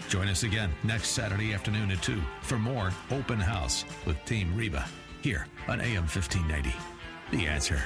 [0.09, 4.87] Join us again next Saturday afternoon at 2 for more Open House with Team Reba
[5.21, 6.73] here on AM 1590.
[7.31, 7.81] The answer.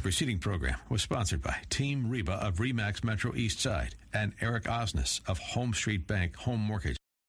[0.00, 4.64] The preceding program was sponsored by Team Reba of Remax Metro East Side and Eric
[4.64, 6.99] Osnes of HomeStreet Bank Home Mortgage.